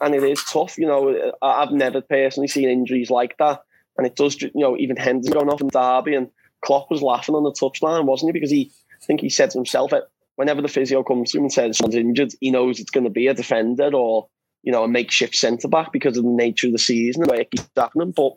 and 0.00 0.14
it 0.14 0.24
is 0.24 0.42
tough. 0.44 0.76
You 0.76 0.86
know, 0.86 1.32
I've 1.42 1.70
never 1.70 2.00
personally 2.00 2.48
seen 2.48 2.68
injuries 2.68 3.10
like 3.10 3.36
that, 3.38 3.62
and 3.96 4.06
it 4.06 4.16
does. 4.16 4.40
You 4.42 4.50
know, 4.54 4.76
even 4.76 4.96
Henderson 4.96 5.34
going 5.34 5.48
off 5.48 5.60
in 5.60 5.68
Derby, 5.68 6.16
and 6.16 6.28
Klopp 6.64 6.90
was 6.90 7.02
laughing 7.02 7.34
on 7.34 7.44
the 7.44 7.52
touchline, 7.52 8.06
wasn't 8.06 8.30
he? 8.30 8.32
Because 8.32 8.50
he, 8.50 8.72
I 9.00 9.04
think 9.04 9.20
he 9.20 9.30
said 9.30 9.50
to 9.50 9.58
himself, 9.58 9.92
whenever 10.36 10.62
the 10.62 10.68
physio 10.68 11.02
comes 11.02 11.32
to 11.32 11.38
him 11.38 11.44
and 11.44 11.52
says 11.52 11.78
someone's 11.78 11.94
injured, 11.94 12.32
he 12.40 12.50
knows 12.50 12.80
it's 12.80 12.90
going 12.90 13.04
to 13.04 13.10
be 13.10 13.26
a 13.26 13.34
defender 13.34 13.90
or 13.94 14.28
you 14.62 14.72
know, 14.72 14.84
a 14.84 14.88
makeshift 14.88 15.34
centre 15.34 15.68
back 15.68 15.92
because 15.92 16.16
of 16.16 16.24
the 16.24 16.30
nature 16.30 16.66
of 16.66 16.72
the 16.72 16.78
season 16.78 17.22
and 17.22 17.28
the 17.28 17.32
way 17.32 17.40
it 17.40 17.50
keeps 17.50 17.68
happening. 17.76 18.12
But 18.12 18.32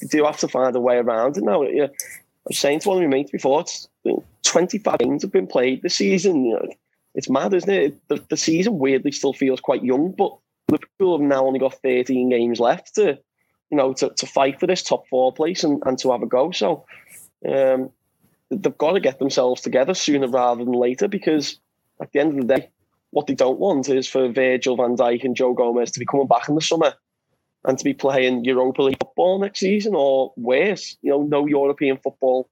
you 0.00 0.08
do 0.08 0.24
have 0.24 0.38
to 0.38 0.48
find 0.48 0.74
a 0.74 0.80
way 0.80 0.96
around 0.96 1.36
it 1.36 1.44
now. 1.44 1.62
I 1.62 1.88
was 2.44 2.58
saying 2.58 2.80
to 2.80 2.88
one 2.88 2.98
of 2.98 3.08
my 3.08 3.16
mates 3.16 3.30
before, 3.30 3.60
it's 3.60 3.88
25 4.44 4.98
games 4.98 5.22
have 5.22 5.32
been 5.32 5.46
played 5.46 5.82
this 5.82 5.96
season. 5.96 6.44
You 6.44 6.54
know, 6.54 6.68
it's 7.14 7.30
mad, 7.30 7.54
isn't 7.54 7.70
it? 7.70 8.08
The, 8.08 8.24
the 8.28 8.36
season 8.36 8.78
weirdly 8.78 9.12
still 9.12 9.32
feels 9.32 9.60
quite 9.60 9.84
young, 9.84 10.12
but 10.12 10.36
Liverpool 10.68 11.18
have 11.18 11.26
now 11.26 11.46
only 11.46 11.58
got 11.58 11.74
13 11.82 12.30
games 12.30 12.60
left 12.60 12.94
to, 12.94 13.18
you 13.70 13.76
know, 13.76 13.92
to, 13.94 14.10
to 14.10 14.26
fight 14.26 14.60
for 14.60 14.66
this 14.66 14.82
top 14.82 15.06
four 15.08 15.32
place 15.32 15.64
and, 15.64 15.82
and 15.86 15.98
to 15.98 16.12
have 16.12 16.22
a 16.22 16.26
go. 16.26 16.50
So, 16.50 16.86
um, 17.48 17.90
they've 18.50 18.78
got 18.78 18.92
to 18.92 19.00
get 19.00 19.18
themselves 19.18 19.60
together 19.60 19.94
sooner 19.94 20.28
rather 20.28 20.64
than 20.64 20.74
later 20.74 21.08
because 21.08 21.58
at 22.00 22.12
the 22.12 22.20
end 22.20 22.38
of 22.38 22.46
the 22.46 22.56
day, 22.56 22.70
what 23.10 23.26
they 23.26 23.34
don't 23.34 23.58
want 23.58 23.88
is 23.88 24.08
for 24.08 24.28
Virgil 24.28 24.76
van 24.76 24.96
Dijk 24.96 25.24
and 25.24 25.36
Joe 25.36 25.54
Gomez 25.54 25.90
to 25.92 26.00
be 26.00 26.06
coming 26.06 26.26
back 26.26 26.48
in 26.48 26.54
the 26.54 26.60
summer 26.60 26.94
and 27.64 27.76
to 27.78 27.84
be 27.84 27.94
playing 27.94 28.44
Europa 28.44 28.82
League 28.82 28.98
football 29.00 29.38
next 29.38 29.60
season 29.60 29.94
or 29.94 30.32
worse, 30.36 30.96
you 31.02 31.10
know, 31.10 31.22
no 31.22 31.46
European 31.46 31.98
football 31.98 32.48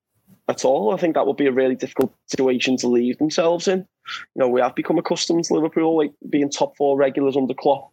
at 0.48 0.64
all. 0.64 0.92
I 0.92 0.96
think 0.96 1.14
that 1.14 1.26
would 1.26 1.36
be 1.36 1.46
a 1.46 1.52
really 1.52 1.74
difficult 1.74 2.14
situation 2.26 2.76
to 2.78 2.88
leave 2.88 3.18
themselves 3.18 3.68
in. 3.68 3.86
You 4.34 4.40
know, 4.40 4.48
we 4.48 4.60
have 4.60 4.74
become 4.74 4.98
accustomed 4.98 5.44
to 5.44 5.54
Liverpool 5.54 5.96
like 5.96 6.12
being 6.28 6.50
top 6.50 6.76
four 6.76 6.96
regulars 6.96 7.36
under 7.36 7.54
Klopp, 7.54 7.92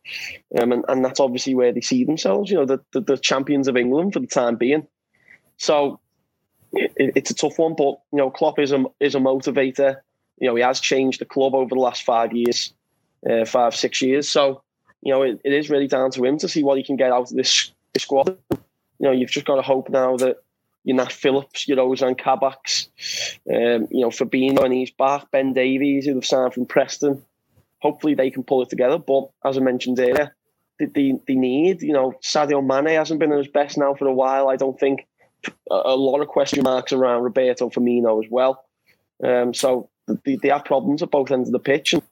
um, 0.60 0.72
and, 0.72 0.86
and 0.88 1.03
that's 1.03 1.19
obviously 1.19 1.55
where 1.55 1.74
they 1.74 1.81
see 1.81 2.05
themselves. 2.05 2.50
You 2.50 2.57
know, 2.57 2.65
the, 2.65 2.79
the, 2.93 3.01
the 3.01 3.17
champions 3.17 3.67
of 3.67 3.75
England 3.75 4.13
for 4.13 4.19
the 4.19 4.27
time 4.27 4.55
being. 4.55 4.88
So 5.57 6.00
it, 6.74 7.13
it's 7.15 7.31
a 7.31 7.36
tough 7.36 7.60
one, 7.60 7.75
but 7.75 8.00
you 8.12 8.17
know, 8.17 8.29
Klopp 8.29 8.60
is 8.60 8.72
a 8.72 8.86
is 9.00 9.15
a 9.15 9.19
motivator. 9.19 9.98
You 10.38 10.50
know, 10.50 10.56
he 10.56 10.62
has 10.63 10.80
changed 10.80 11.22
the 11.22 11.25
club 11.25 11.56
over 11.56 11.74
the 11.74 11.82
last 11.82 12.04
five 12.04 12.34
years, 12.34 12.74
uh, 13.30 13.46
five 13.46 13.75
six 13.75 14.01
years. 14.01 14.27
So 14.27 14.62
you 15.06 15.13
know, 15.13 15.22
it, 15.22 15.39
it 15.46 15.54
is 15.54 15.70
really 15.70 15.88
down 15.88 16.12
to 16.12 16.25
him 16.25 16.38
to 16.39 16.50
see 16.50 16.63
what 16.63 16.77
he 16.77 16.84
can 16.84 16.98
get 16.98 17.12
out 17.12 17.30
of 17.30 17.30
this, 17.30 17.72
this 17.94 18.04
squad. 18.04 18.38
You 18.50 18.60
know, 19.00 19.12
you've 19.12 19.30
just 19.30 19.46
got 19.46 19.56
to 19.56 19.62
hope 19.62 19.89
now 19.89 20.18
that 20.18 20.38
your 20.84 20.98
Nat 20.98 21.12
Phillips, 21.12 21.68
your 21.68 21.77
Ozan 21.77 22.20
Kabaks, 22.20 22.88
um, 23.50 23.88
you 23.92 24.01
know, 24.01 24.10
Fabinho 24.10 24.63
and 24.63 24.74
he's 24.74 24.92
back, 24.92 25.30
Ben 25.32 25.54
Davies, 25.54 26.06
who 26.06 26.15
they've 26.15 26.25
signed 26.25 26.56
from 26.56 26.65
Preston. 26.65 27.24
Hopefully 27.82 28.15
they 28.15 28.32
can 28.32 28.44
pull 28.44 28.63
it 28.63 28.70
together. 28.70 28.98
But 28.98 29.30
as 29.44 29.58
I 29.58 29.62
mentioned 29.62 30.00
earlier, 30.00 30.36
they, 30.80 30.86
they, 30.86 31.13
they 31.27 31.36
need, 31.36 31.84
you 31.84 31.94
know, 31.94 32.13
Sadio 32.24 32.65
Mane 32.65 32.96
hasn't 32.96 33.20
been 33.20 33.32
at 33.32 33.38
his 33.38 33.48
best 33.48 33.77
now 33.77 33.94
for 33.94 34.08
a 34.08 34.13
while. 34.13 34.50
I 34.50 34.56
don't 34.56 34.80
think 34.80 35.06
a, 35.70 35.82
a 35.86 35.96
lot 35.96 36.22
of 36.22 36.30
question 36.30 36.63
marks 36.63 36.94
around 36.94 37.22
Roberto 37.22 37.70
Firmino 37.70 38.24
as 38.24 38.30
well. 38.32 38.65
Um, 39.24 39.54
so 39.54 39.89
they, 40.24 40.35
they 40.35 40.50
have 40.50 40.65
problems 40.65 41.01
at 41.01 41.12
both 41.12 41.31
ends 41.31 41.50
of 41.50 41.53
the 41.53 41.59
pitch. 41.59 41.93
And, 41.93 42.03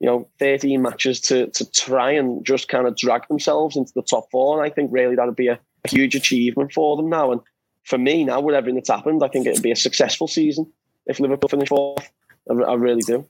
you 0.00 0.06
know, 0.06 0.28
13 0.38 0.82
matches 0.82 1.20
to, 1.22 1.48
to 1.48 1.70
try 1.70 2.10
and 2.10 2.44
just 2.44 2.68
kind 2.68 2.86
of 2.86 2.96
drag 2.96 3.26
themselves 3.28 3.76
into 3.76 3.92
the 3.94 4.02
top 4.02 4.30
four. 4.30 4.56
And 4.56 4.70
I 4.70 4.74
think 4.74 4.90
really 4.92 5.14
that 5.16 5.26
would 5.26 5.36
be 5.36 5.48
a, 5.48 5.58
a 5.84 5.88
huge 5.88 6.14
achievement 6.14 6.72
for 6.72 6.96
them 6.96 7.08
now. 7.08 7.32
And 7.32 7.40
for 7.84 7.98
me 7.98 8.24
now, 8.24 8.40
with 8.40 8.54
everything 8.54 8.76
that's 8.76 8.90
happened, 8.90 9.22
I 9.22 9.28
think 9.28 9.46
it'd 9.46 9.62
be 9.62 9.70
a 9.70 9.76
successful 9.76 10.28
season 10.28 10.70
if 11.06 11.20
Liverpool 11.20 11.48
finish 11.48 11.68
fourth. 11.68 12.10
I, 12.50 12.54
I 12.54 12.74
really 12.74 13.02
do. 13.02 13.26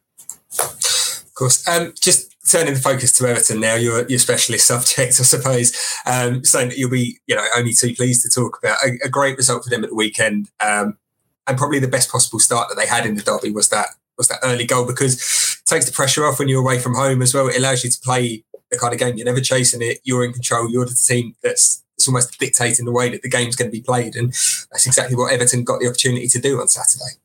Of 0.59 1.35
course. 1.35 1.67
Um, 1.69 1.93
just 2.01 2.35
turning 2.51 2.75
the 2.75 2.81
focus 2.81 3.13
to 3.19 3.27
Everton 3.27 3.61
now, 3.61 3.75
your 3.75 4.07
your 4.09 4.19
specialist 4.19 4.67
subject, 4.67 4.97
I 5.21 5.25
suppose. 5.25 5.77
Um, 6.07 6.45
saying 6.45 6.69
that 6.69 6.79
you'll 6.79 6.91
be, 6.91 7.19
you 7.27 7.35
know, 7.35 7.45
only 7.57 7.73
too 7.73 7.95
pleased 7.95 8.23
to 8.23 8.29
talk 8.29 8.59
about 8.63 8.79
a, 8.85 8.99
a 9.05 9.09
great 9.09 9.37
result 9.37 9.65
for 9.65 9.71
them 9.71 9.85
at 9.85 9.91
the 9.91 9.97
weekend, 9.97 10.51
um, 10.61 10.99
and 11.47 11.59
probably 11.59 11.79
the 11.79 11.89
best 11.89 12.11
possible 12.11 12.39
start 12.39 12.69
that 12.69 12.77
they 12.77 12.87
had 12.87 13.07
in 13.07 13.17
the 13.17 13.23
derby 13.23 13.51
was 13.51 13.69
that 13.71 13.89
was 14.17 14.29
that 14.29 14.41
early 14.43 14.67
goal 14.67 14.87
because 14.87 15.15
it 15.15 15.67
takes 15.67 15.87
the 15.87 15.93
pressure 15.93 16.27
off 16.27 16.39
when 16.39 16.49
you're 16.49 16.61
away 16.61 16.79
from 16.79 16.95
home 16.95 17.23
as 17.23 17.35
well. 17.35 17.49
It 17.49 17.57
allows 17.57 17.85
you 17.85 17.91
to 17.91 18.01
play 18.01 18.45
the 18.71 18.79
kind 18.79 18.93
of 18.93 18.99
game 18.99 19.17
you're 19.17 19.27
never 19.27 19.41
chasing 19.41 19.83
it. 19.83 19.99
You're 20.05 20.25
in 20.25 20.33
control. 20.33 20.71
You're 20.71 20.87
the 20.87 20.95
team 20.95 21.35
that's 21.43 21.83
it's 21.97 22.09
almost 22.09 22.39
dictating 22.39 22.87
the 22.87 22.93
way 22.93 23.09
that 23.11 23.23
the 23.23 23.29
game's 23.29 23.57
going 23.57 23.71
to 23.71 23.77
be 23.77 23.83
played. 23.83 24.17
And 24.17 24.31
that's 24.73 24.87
exactly 24.87 25.17
what 25.17 25.33
Everton 25.33 25.65
got 25.65 25.81
the 25.81 25.89
opportunity 25.89 26.27
to 26.29 26.41
do 26.41 26.61
on 26.61 26.69
Saturday. 26.69 27.21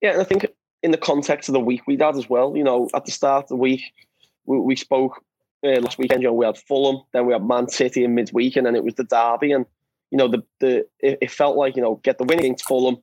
Yeah, 0.00 0.12
and 0.12 0.20
I 0.20 0.24
think 0.24 0.46
in 0.82 0.92
the 0.92 0.98
context 0.98 1.48
of 1.48 1.52
the 1.52 1.60
week 1.60 1.86
we 1.86 1.96
had 1.96 2.16
as 2.16 2.28
well, 2.28 2.56
you 2.56 2.64
know, 2.64 2.88
at 2.94 3.04
the 3.04 3.12
start 3.12 3.44
of 3.44 3.48
the 3.48 3.56
week, 3.56 3.82
we, 4.46 4.58
we 4.60 4.76
spoke 4.76 5.22
uh, 5.62 5.80
last 5.80 5.98
weekend, 5.98 6.22
you 6.22 6.28
know, 6.28 6.32
we 6.32 6.46
had 6.46 6.56
Fulham, 6.56 7.02
then 7.12 7.26
we 7.26 7.34
had 7.34 7.44
Man 7.44 7.68
City 7.68 8.02
in 8.02 8.14
midweek, 8.14 8.56
and 8.56 8.66
then 8.66 8.74
it 8.74 8.84
was 8.84 8.94
the 8.94 9.04
derby. 9.04 9.52
And, 9.52 9.66
you 10.10 10.16
know, 10.16 10.28
the 10.28 10.42
the 10.60 10.86
it, 11.00 11.18
it 11.20 11.30
felt 11.30 11.56
like, 11.56 11.76
you 11.76 11.82
know, 11.82 11.96
get 11.96 12.16
the 12.16 12.24
win 12.24 12.38
against 12.38 12.66
Fulham, 12.66 12.96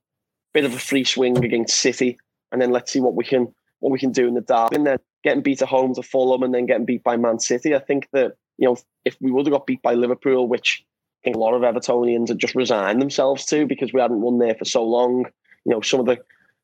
bit 0.54 0.66
of 0.66 0.74
a 0.74 0.80
free 0.80 1.04
swing 1.04 1.44
against 1.44 1.78
City, 1.78 2.18
and 2.52 2.62
then 2.62 2.72
let's 2.72 2.92
see 2.92 3.00
what 3.00 3.16
we 3.16 3.24
can 3.24 3.54
what 3.80 3.92
we 3.92 4.00
can 4.00 4.12
do 4.12 4.28
in 4.28 4.34
the 4.34 4.42
dark. 4.42 4.74
And 4.74 4.86
then 4.86 4.98
getting 5.24 5.44
beat 5.44 5.62
at 5.62 5.68
home 5.68 5.94
to 5.96 6.04
Fulham 6.04 6.44
and 6.44 6.54
then 6.54 6.66
getting 6.66 6.86
beat 6.86 7.04
by 7.04 7.18
Man 7.18 7.40
City. 7.40 7.76
I 7.76 7.80
think 7.80 8.08
that 8.14 8.34
you 8.58 8.68
know, 8.68 8.78
if 9.06 9.16
we 9.22 9.32
would 9.32 9.46
have 9.46 9.54
got 9.54 9.68
beat 9.68 9.82
by 9.82 9.94
Liverpool, 9.94 10.48
which 10.48 10.84
I 11.22 11.26
think 11.26 11.36
a 11.36 11.40
lot 11.40 11.54
of 11.54 11.62
Evertonians 11.62 12.30
had 12.30 12.40
just 12.40 12.56
resigned 12.56 13.02
themselves 13.02 13.46
to 13.48 13.66
because 13.66 13.94
we 13.94 14.02
hadn't 14.02 14.22
won 14.22 14.40
there 14.40 14.56
for 14.56 14.66
so 14.66 14.84
long, 14.84 15.26
you 15.66 15.72
know, 15.72 15.82
some 15.82 16.00
of 16.00 16.06
the 16.06 16.18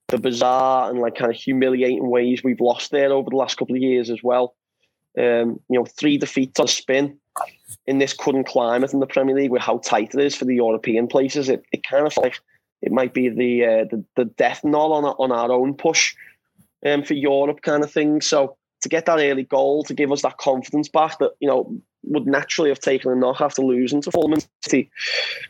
the 0.10 0.18
bizarre 0.18 0.90
and 0.90 1.00
like 1.00 1.16
kind 1.16 1.32
of 1.32 1.38
humiliating 1.38 2.10
ways 2.10 2.44
we've 2.44 2.60
lost 2.60 2.92
there 2.92 3.12
over 3.12 3.30
the 3.30 3.36
last 3.36 3.58
couple 3.58 3.75
of 3.75 3.82
years 3.82 4.10
as 4.10 4.22
well. 4.22 4.56
Um, 5.18 5.60
you 5.70 5.80
know, 5.80 5.86
three 5.86 6.18
defeats 6.18 6.60
on 6.60 6.68
spin 6.68 7.18
in 7.88 8.00
this 8.00 8.13
current 8.13 8.48
climate 8.48 8.94
in 8.94 9.00
the 9.00 9.08
Premier 9.08 9.36
League 9.36 9.52
with 9.52 9.62
how 9.62 9.78
tight 9.80 10.13
it 10.13 10.22
is 10.22 10.36
for 10.36 10.46
the 10.46 10.56
European 10.56 11.08
places. 11.08 11.50
It, 11.50 11.63
it 11.72 11.84
kind 11.84 12.06
of 12.06 12.16
like 12.18 12.40
it 12.84 12.92
might 12.92 13.13
be 13.13 13.30
the 13.30 13.66
uh, 13.66 13.86
the, 13.90 14.04
the 14.16 14.25
death 14.25 14.63
knell 14.63 14.92
on 14.92 15.06
our, 15.06 15.16
on 15.18 15.32
our 15.32 15.52
own 15.52 15.74
push 15.74 16.16
um, 16.86 17.04
for 17.04 17.13
Europe 17.13 17.62
kind 17.62 17.84
of 17.84 17.92
thing. 17.92 18.22
So 18.22 18.58
to 18.82 18.90
get 18.90 19.06
that 19.06 19.20
early 19.20 19.44
goal 19.44 19.84
to 19.86 19.94
give 19.94 20.12
us 20.12 20.22
that 20.24 20.38
confidence 20.38 20.90
back 20.90 21.18
that 21.20 21.32
you 21.40 21.48
know 21.48 21.74
would 22.04 22.28
naturally 22.28 22.70
have 22.70 22.80
taken 22.80 23.12
a 23.12 23.16
knock 23.16 23.40
after 23.40 23.62
losing 23.62 24.02
to 24.02 24.12
Fulham 24.12 24.40
City 24.62 24.92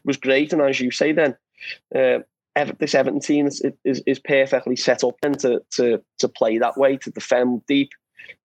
was 0.06 0.18
great. 0.18 0.54
And 0.54 0.62
as 0.62 0.80
you 0.80 0.92
say, 0.92 1.12
then 1.12 1.36
uh, 1.96 2.20
this 2.78 2.94
Everton 2.94 3.20
team 3.20 3.48
is, 3.48 3.63
is, 3.84 4.04
is 4.06 4.20
perfectly 4.20 4.75
set 4.75 5.04
up 5.04 5.16
then 5.22 5.34
to 5.40 5.63
to 5.72 6.02
to 6.20 6.28
play 6.30 6.60
that 6.60 6.78
way 6.78 6.98
to 6.98 7.10
defend 7.10 7.66
deep. 7.66 7.90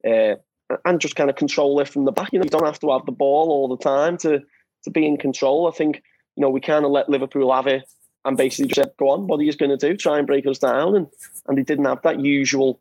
Uh, 0.06 0.36
and 0.84 1.00
just 1.00 1.16
kind 1.16 1.30
of 1.30 1.36
control 1.36 1.80
it 1.80 1.88
from 1.88 2.04
the 2.04 2.12
back. 2.12 2.30
You 2.30 2.38
know, 2.38 2.44
you 2.44 2.50
don't 2.50 2.64
have 2.64 2.80
to 2.80 2.92
have 2.92 3.06
the 3.06 3.12
ball 3.12 3.50
all 3.50 3.68
the 3.68 3.82
time 3.82 4.16
to 4.18 4.42
to 4.84 4.90
be 4.90 5.06
in 5.06 5.18
control. 5.18 5.68
I 5.68 5.72
think 5.72 6.02
you 6.36 6.40
know 6.40 6.50
we 6.50 6.60
kind 6.60 6.86
of 6.86 6.90
let 6.90 7.10
Liverpool 7.10 7.52
have 7.52 7.66
it 7.66 7.84
and 8.24 8.36
basically 8.36 8.68
just 8.68 8.80
said, 8.80 8.96
"Go 8.98 9.10
on, 9.10 9.26
what 9.26 9.40
are 9.40 9.42
you 9.42 9.52
going 9.54 9.76
to 9.76 9.88
do? 9.88 9.96
Try 9.96 10.18
and 10.18 10.26
break 10.26 10.46
us 10.46 10.58
down." 10.58 10.96
And 10.96 11.06
and 11.46 11.58
they 11.58 11.62
didn't 11.62 11.86
have 11.86 12.02
that 12.02 12.20
usual 12.20 12.80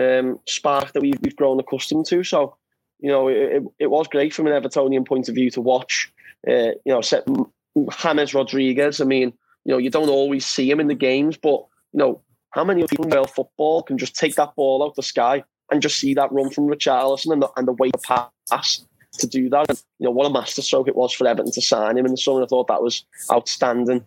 um, 0.00 0.38
spark 0.46 0.92
that 0.92 1.00
we've, 1.00 1.18
we've 1.22 1.36
grown 1.36 1.60
accustomed 1.60 2.06
to. 2.06 2.22
So, 2.22 2.56
you 3.00 3.10
know, 3.10 3.28
it, 3.28 3.62
it 3.78 3.90
was 3.90 4.06
great 4.08 4.34
from 4.34 4.46
an 4.46 4.52
Evertonian 4.52 5.06
point 5.06 5.28
of 5.28 5.34
view 5.34 5.50
to 5.50 5.60
watch. 5.60 6.12
Uh, 6.46 6.72
you 6.84 6.92
know, 6.92 7.00
set 7.00 7.26
James 8.00 8.34
Rodriguez. 8.34 9.00
I 9.00 9.04
mean, 9.04 9.32
you 9.64 9.72
know, 9.72 9.78
you 9.78 9.90
don't 9.90 10.10
always 10.10 10.46
see 10.46 10.70
him 10.70 10.80
in 10.80 10.88
the 10.88 10.94
games, 10.94 11.36
but 11.36 11.64
you 11.92 11.98
know, 11.98 12.20
how 12.50 12.64
many 12.64 12.86
people 12.86 13.06
in 13.06 13.10
world 13.10 13.30
football 13.30 13.82
can 13.82 13.98
just 13.98 14.14
take 14.14 14.36
that 14.36 14.54
ball 14.54 14.84
out 14.84 14.94
the 14.94 15.02
sky 15.02 15.42
and 15.70 15.82
just 15.82 15.98
see 15.98 16.14
that 16.14 16.32
run 16.32 16.50
from 16.50 16.66
Richarlison 16.66 17.32
and 17.32 17.42
the, 17.42 17.50
and 17.56 17.66
the 17.66 17.72
way 17.72 17.90
to 17.90 18.26
pass 18.48 18.84
to 19.18 19.26
do 19.26 19.48
that? 19.48 19.68
And, 19.68 19.82
you 19.98 20.04
know, 20.04 20.10
what 20.10 20.26
a 20.26 20.30
masterstroke 20.30 20.88
it 20.88 20.96
was 20.96 21.12
for 21.12 21.26
Everton 21.26 21.52
to 21.52 21.60
sign 21.60 21.96
him 21.96 22.04
in 22.04 22.12
the 22.12 22.18
summer. 22.18 22.42
I 22.42 22.46
thought 22.46 22.68
that 22.68 22.82
was 22.82 23.04
outstanding. 23.32 24.04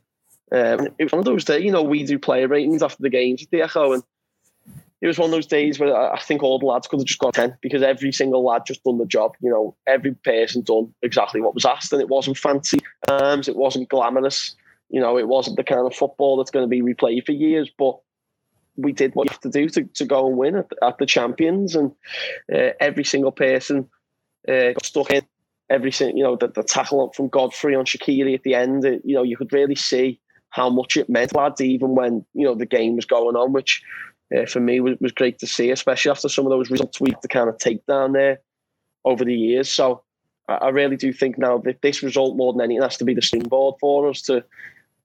Um, 0.51 0.87
it 0.97 1.03
was 1.03 1.11
one 1.11 1.19
of 1.19 1.25
those 1.25 1.43
days, 1.43 1.63
you 1.63 1.71
know, 1.71 1.83
we 1.83 2.03
do 2.03 2.17
player 2.17 2.47
ratings 2.47 2.81
after 2.81 3.01
the 3.01 3.09
games 3.09 3.43
at 3.43 3.49
the 3.51 3.61
Echo, 3.61 3.93
and 3.93 4.03
it 5.01 5.07
was 5.07 5.19
one 5.19 5.29
of 5.29 5.31
those 5.31 5.45
days 5.45 5.79
where 5.79 5.95
I 5.95 6.19
think 6.19 6.41
all 6.41 6.57
the 6.57 6.65
lads 6.65 6.87
could 6.87 6.99
have 6.99 7.07
just 7.07 7.19
got 7.19 7.35
10 7.35 7.57
because 7.61 7.83
every 7.83 8.11
single 8.11 8.43
lad 8.43 8.63
just 8.65 8.83
done 8.83 8.97
the 8.97 9.05
job. 9.05 9.33
You 9.41 9.51
know, 9.51 9.75
every 9.85 10.13
person 10.15 10.63
done 10.63 10.93
exactly 11.03 11.41
what 11.41 11.53
was 11.53 11.65
asked, 11.65 11.93
and 11.93 12.01
it 12.01 12.09
wasn't 12.09 12.37
fancy 12.37 12.79
arms, 13.07 13.47
it 13.47 13.55
wasn't 13.55 13.89
glamorous. 13.89 14.55
You 14.89 15.01
know, 15.01 15.17
it 15.17 15.27
wasn't 15.27 15.57
the 15.57 15.63
kind 15.63 15.85
of 15.85 15.93
football 15.93 16.37
that's 16.37 16.51
going 16.51 16.63
to 16.63 16.69
be 16.69 16.81
replayed 16.81 17.25
for 17.25 17.33
years, 17.33 17.69
but 17.77 17.99
we 18.77 18.93
did 18.93 19.13
what 19.15 19.25
you 19.25 19.31
have 19.31 19.41
to 19.41 19.49
do 19.49 19.67
to, 19.69 19.83
to 19.83 20.05
go 20.05 20.27
and 20.27 20.37
win 20.37 20.55
at, 20.55 20.71
at 20.81 20.97
the 20.97 21.05
champions, 21.05 21.75
and 21.75 21.91
uh, 22.53 22.69
every 22.79 23.03
single 23.03 23.31
person 23.31 23.89
uh, 24.47 24.71
got 24.71 24.85
stuck 24.85 25.11
in. 25.11 25.23
Every 25.69 25.91
you 25.99 26.23
know, 26.23 26.37
the, 26.37 26.47
the 26.47 26.63
tackle 26.63 27.11
from 27.13 27.27
Godfrey 27.27 27.75
on 27.75 27.83
Shaqiri 27.83 28.33
at 28.33 28.43
the 28.43 28.55
end, 28.55 28.85
it, 28.85 29.01
you 29.03 29.15
know, 29.15 29.23
you 29.23 29.35
could 29.35 29.51
really 29.51 29.75
see 29.75 30.21
how 30.49 30.69
much 30.69 30.97
it 30.97 31.09
meant, 31.09 31.35
lads, 31.35 31.61
even 31.61 31.95
when 31.95 32.25
you 32.33 32.45
know 32.45 32.55
the 32.55 32.65
game 32.65 32.95
was 32.95 33.05
going 33.05 33.35
on, 33.35 33.53
which 33.53 33.81
uh, 34.35 34.45
for 34.45 34.59
me 34.59 34.79
was, 34.79 34.97
was 34.99 35.11
great 35.11 35.39
to 35.39 35.47
see, 35.47 35.71
especially 35.71 36.11
after 36.11 36.29
some 36.29 36.45
of 36.45 36.51
those 36.51 36.69
results 36.69 36.99
we 36.99 37.11
had 37.11 37.21
to 37.21 37.27
kind 37.27 37.49
of 37.49 37.57
take 37.57 37.85
down 37.85 38.13
there 38.13 38.39
over 39.05 39.23
the 39.23 39.35
years. 39.35 39.69
So 39.69 40.03
I, 40.47 40.55
I 40.55 40.69
really 40.69 40.97
do 40.97 41.13
think 41.13 41.37
now 41.37 41.57
that 41.59 41.81
this 41.81 42.03
result 42.03 42.37
more 42.37 42.53
than 42.53 42.61
anything 42.61 42.81
has 42.81 42.97
to 42.97 43.05
be 43.05 43.13
the 43.13 43.21
springboard 43.21 43.75
for 43.79 44.09
us 44.09 44.21
to 44.23 44.43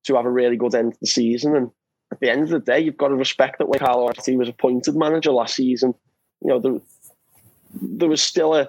to 0.04 0.16
have 0.16 0.25
a 0.25 0.30
really 0.30 0.56
good 0.56 0.75
end 0.75 0.94
to 0.94 0.99
the 1.00 1.06
season. 1.06 1.54
And 1.54 1.70
at 2.11 2.20
the 2.20 2.30
end 2.30 2.42
of 2.42 2.49
the 2.49 2.58
day, 2.58 2.80
you've 2.80 2.96
got 2.96 3.08
to 3.08 3.14
respect 3.14 3.58
that 3.58 3.68
when 3.68 3.78
Carlo 3.78 4.08
Ancelotti 4.08 4.37
was 4.37 4.49
appointed 4.49 4.96
manager 4.96 5.30
last 5.30 5.54
season, 5.54 5.94
you 6.40 6.49
know, 6.49 6.58
there, 6.58 6.80
there 7.80 8.08
was 8.08 8.20
still 8.20 8.54
a, 8.54 8.68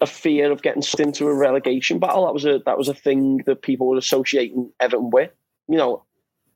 a 0.00 0.06
fear 0.06 0.52
of 0.52 0.62
getting 0.62 0.82
sucked 0.82 1.00
into 1.00 1.26
a 1.26 1.34
relegation 1.34 1.98
battle. 1.98 2.26
That 2.26 2.34
was 2.34 2.44
a 2.44 2.60
that 2.66 2.78
was 2.78 2.88
a 2.88 2.94
thing 2.94 3.42
that 3.46 3.62
people 3.62 3.88
were 3.88 3.96
associating 3.96 4.70
Everton 4.78 5.10
with. 5.10 5.30
You 5.68 5.76
know, 5.76 6.04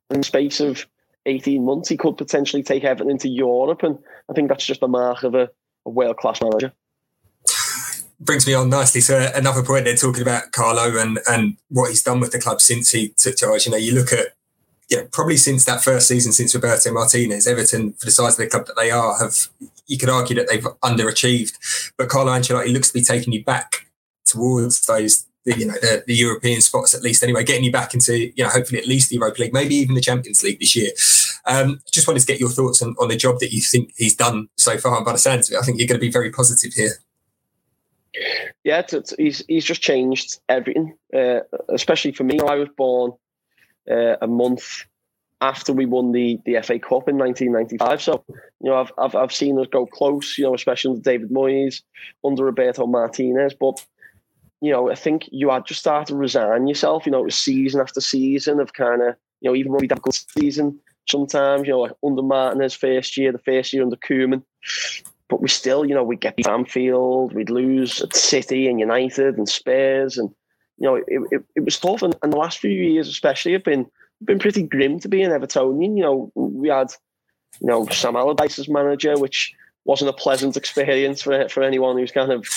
in 0.09 0.19
the 0.19 0.23
space 0.23 0.59
of 0.59 0.85
18 1.25 1.63
months, 1.63 1.89
he 1.89 1.97
could 1.97 2.17
potentially 2.17 2.63
take 2.63 2.83
Everton 2.83 3.11
into 3.11 3.29
Europe. 3.29 3.83
And 3.83 3.97
I 4.29 4.33
think 4.33 4.49
that's 4.49 4.65
just 4.65 4.83
a 4.83 4.87
mark 4.87 5.23
of 5.23 5.35
a, 5.35 5.49
a 5.85 5.89
world 5.89 6.17
class 6.17 6.41
manager. 6.41 6.73
Brings 8.19 8.47
me 8.47 8.53
on 8.53 8.69
nicely 8.69 9.01
to 9.01 9.35
another 9.35 9.63
point 9.63 9.85
they're 9.85 9.95
talking 9.95 10.21
about 10.21 10.51
Carlo 10.51 10.97
and, 10.97 11.19
and 11.27 11.57
what 11.69 11.89
he's 11.89 12.03
done 12.03 12.19
with 12.19 12.31
the 12.31 12.39
club 12.39 12.61
since 12.61 12.91
he 12.91 13.09
took 13.09 13.37
charge. 13.37 13.65
You 13.65 13.71
know, 13.71 13.77
you 13.77 13.93
look 13.93 14.13
at, 14.13 14.27
you 14.89 14.97
know, 14.97 15.07
probably 15.11 15.37
since 15.37 15.65
that 15.65 15.83
first 15.83 16.07
season, 16.07 16.31
since 16.31 16.55
Roberto 16.55 16.91
Martinez, 16.93 17.47
Everton, 17.47 17.93
for 17.93 18.05
the 18.05 18.11
size 18.11 18.33
of 18.33 18.37
the 18.37 18.47
club 18.47 18.67
that 18.67 18.77
they 18.77 18.91
are, 18.91 19.19
have, 19.19 19.47
you 19.87 19.97
could 19.97 20.09
argue 20.09 20.35
that 20.37 20.47
they've 20.49 20.63
underachieved. 20.83 21.91
But 21.97 22.09
Carlo 22.09 22.31
Ancelotti 22.31 22.71
looks 22.71 22.89
to 22.89 22.93
be 22.93 23.03
taking 23.03 23.33
you 23.33 23.43
back 23.43 23.87
towards 24.25 24.85
those 24.85 25.25
the, 25.45 25.57
you 25.57 25.65
know 25.65 25.73
the, 25.73 26.03
the 26.07 26.15
European 26.15 26.61
spots 26.61 26.93
at 26.93 27.01
least 27.01 27.23
anyway, 27.23 27.43
getting 27.43 27.63
you 27.63 27.71
back 27.71 27.93
into 27.93 28.17
you 28.35 28.43
know 28.43 28.49
hopefully 28.49 28.79
at 28.79 28.87
least 28.87 29.09
the 29.09 29.15
Europa 29.15 29.41
League, 29.41 29.53
maybe 29.53 29.75
even 29.75 29.95
the 29.95 30.01
Champions 30.01 30.43
League 30.43 30.59
this 30.59 30.75
year. 30.75 30.91
Um, 31.45 31.81
just 31.91 32.07
wanted 32.07 32.21
to 32.21 32.25
get 32.25 32.39
your 32.39 32.49
thoughts 32.49 32.81
on, 32.81 32.95
on 32.99 33.09
the 33.09 33.17
job 33.17 33.39
that 33.39 33.51
you 33.51 33.61
think 33.61 33.93
he's 33.97 34.15
done 34.15 34.47
so 34.57 34.77
far. 34.77 34.95
And 34.95 35.05
by 35.05 35.11
the 35.11 35.17
sounds 35.17 35.49
of 35.49 35.55
it, 35.55 35.59
I 35.59 35.65
think 35.65 35.77
you're 35.77 35.87
going 35.87 35.99
to 35.99 36.05
be 36.05 36.11
very 36.11 36.31
positive 36.31 36.71
here. 36.73 36.91
Yeah, 38.63 38.79
it's, 38.79 38.93
it's, 38.93 39.13
he's 39.17 39.43
he's 39.47 39.65
just 39.65 39.81
changed 39.81 40.39
everything, 40.47 40.95
uh, 41.13 41.39
especially 41.69 42.13
for 42.13 42.23
me. 42.23 42.39
I 42.39 42.55
was 42.55 42.69
born 42.77 43.11
uh, 43.89 44.15
a 44.21 44.27
month 44.27 44.85
after 45.43 45.73
we 45.73 45.85
won 45.85 46.13
the, 46.13 46.39
the 46.45 46.61
FA 46.61 46.79
Cup 46.79 47.09
in 47.09 47.17
1995. 47.17 48.01
So, 48.01 48.23
you 48.29 48.69
know, 48.69 48.77
I've, 48.77 48.93
I've, 48.97 49.13
I've 49.13 49.33
seen 49.33 49.59
us 49.59 49.67
go 49.69 49.85
close, 49.85 50.37
you 50.37 50.45
know, 50.45 50.55
especially 50.55 50.91
under 50.91 51.01
David 51.01 51.31
Moyes, 51.31 51.81
under 52.23 52.45
Roberto 52.45 52.87
Martinez. 52.87 53.53
But, 53.53 53.85
you 54.63 54.71
know, 54.71 54.89
I 54.89 54.95
think 54.95 55.27
you 55.29 55.49
had 55.49 55.65
just 55.65 55.81
started 55.81 56.07
to 56.07 56.15
resign 56.15 56.67
yourself. 56.67 57.05
You 57.05 57.11
know, 57.11 57.19
it 57.19 57.25
was 57.25 57.35
season 57.35 57.81
after 57.81 57.99
season 57.99 58.61
of 58.61 58.71
kind 58.71 59.01
of, 59.01 59.15
you 59.41 59.49
know, 59.49 59.55
even 59.57 59.73
when 59.73 59.81
we 59.81 59.87
had 59.89 59.97
a 59.97 60.01
good 60.01 60.13
season, 60.13 60.79
sometimes, 61.05 61.67
you 61.67 61.73
know, 61.73 61.81
like 61.81 61.91
under 62.01 62.21
Martinez 62.21 62.73
first 62.73 63.17
year, 63.17 63.33
the 63.33 63.39
first 63.39 63.73
year 63.73 63.83
under 63.83 63.97
Koeman. 63.97 64.41
But 65.27 65.41
we 65.41 65.49
still, 65.49 65.83
you 65.83 65.93
know, 65.93 66.03
we'd 66.05 66.21
get 66.21 66.47
Anfield, 66.47 67.33
we'd 67.33 67.49
lose 67.49 67.99
at 68.01 68.15
City 68.15 68.69
and 68.69 68.79
United 68.79 69.37
and 69.37 69.49
Spurs. 69.49 70.17
And, 70.17 70.29
you 70.77 70.87
know, 70.87 70.95
it, 70.95 71.03
it, 71.31 71.43
it 71.57 71.65
was 71.65 71.77
tough. 71.77 72.01
And, 72.01 72.15
and 72.23 72.31
the 72.31 72.37
last 72.37 72.59
few 72.59 72.71
years, 72.71 73.09
especially, 73.09 73.51
have 73.51 73.65
been 73.65 73.85
been 74.23 74.39
pretty 74.39 74.63
grim 74.63 74.97
to 75.01 75.09
be 75.09 75.23
an 75.23 75.31
Evertonian. 75.31 75.97
You 75.97 76.03
know, 76.03 76.31
we 76.35 76.69
had, 76.69 76.93
you 77.59 77.67
know, 77.67 77.85
Sam 77.87 78.15
Allardyce 78.15 78.59
as 78.59 78.69
manager, 78.69 79.19
which 79.19 79.53
wasn't 79.83 80.09
a 80.09 80.13
pleasant 80.13 80.55
experience 80.55 81.21
for 81.21 81.49
for 81.49 81.63
anyone 81.63 81.97
who's 81.97 82.13
kind 82.13 82.31
of 82.31 82.47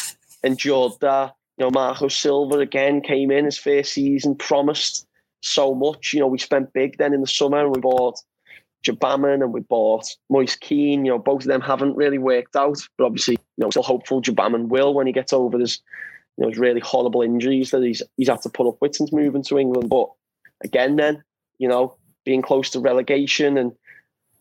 endured 0.45 0.93
that. 1.01 1.35
You 1.57 1.65
know, 1.65 1.71
Marco 1.71 2.09
Silva 2.09 2.59
again 2.59 3.01
came 3.01 3.31
in 3.31 3.45
his 3.45 3.59
first 3.59 3.93
season, 3.93 4.35
promised 4.35 5.07
so 5.43 5.75
much. 5.75 6.13
You 6.13 6.21
know, 6.21 6.27
we 6.27 6.39
spent 6.39 6.73
big 6.73 6.99
then 6.99 7.15
in 7.15 7.21
the 7.21 7.27
summer 7.27 7.65
and 7.65 7.75
we 7.75 7.81
bought 7.81 8.19
Gbamin 8.85 9.43
and 9.43 9.53
we 9.53 9.61
bought 9.61 10.07
Moise 10.29 10.57
Kean. 10.57 11.05
You 11.05 11.13
know, 11.13 11.19
both 11.19 11.43
of 11.43 11.49
them 11.49 11.63
haven't 11.63 11.97
really 11.97 12.19
worked 12.19 12.57
out, 12.57 12.79
but 12.99 13.05
obviously, 13.05 13.35
you 13.57 13.65
know, 13.65 13.71
still 13.71 13.83
hopeful 13.83 14.21
Gbamin 14.21 14.69
will 14.69 14.95
when 14.95 15.07
he 15.07 15.13
gets 15.13 15.33
over 15.33 15.59
his, 15.59 15.81
you 16.37 16.43
know, 16.43 16.51
his 16.51 16.59
really 16.59 16.81
horrible 16.81 17.23
injuries 17.23 17.71
that 17.71 17.83
he's 17.83 18.03
he's 18.17 18.29
had 18.29 18.43
to 18.43 18.51
put 18.51 18.69
up 18.69 18.77
with 18.81 18.95
since 18.95 19.13
moving 19.13 19.43
to 19.45 19.59
England. 19.59 19.89
But 19.89 20.11
again, 20.63 20.97
then 20.97 21.23
you 21.59 21.69
know, 21.69 21.97
being 22.25 22.43
close 22.43 22.71
to 22.71 22.81
relegation. 22.81 23.57
And 23.57 23.73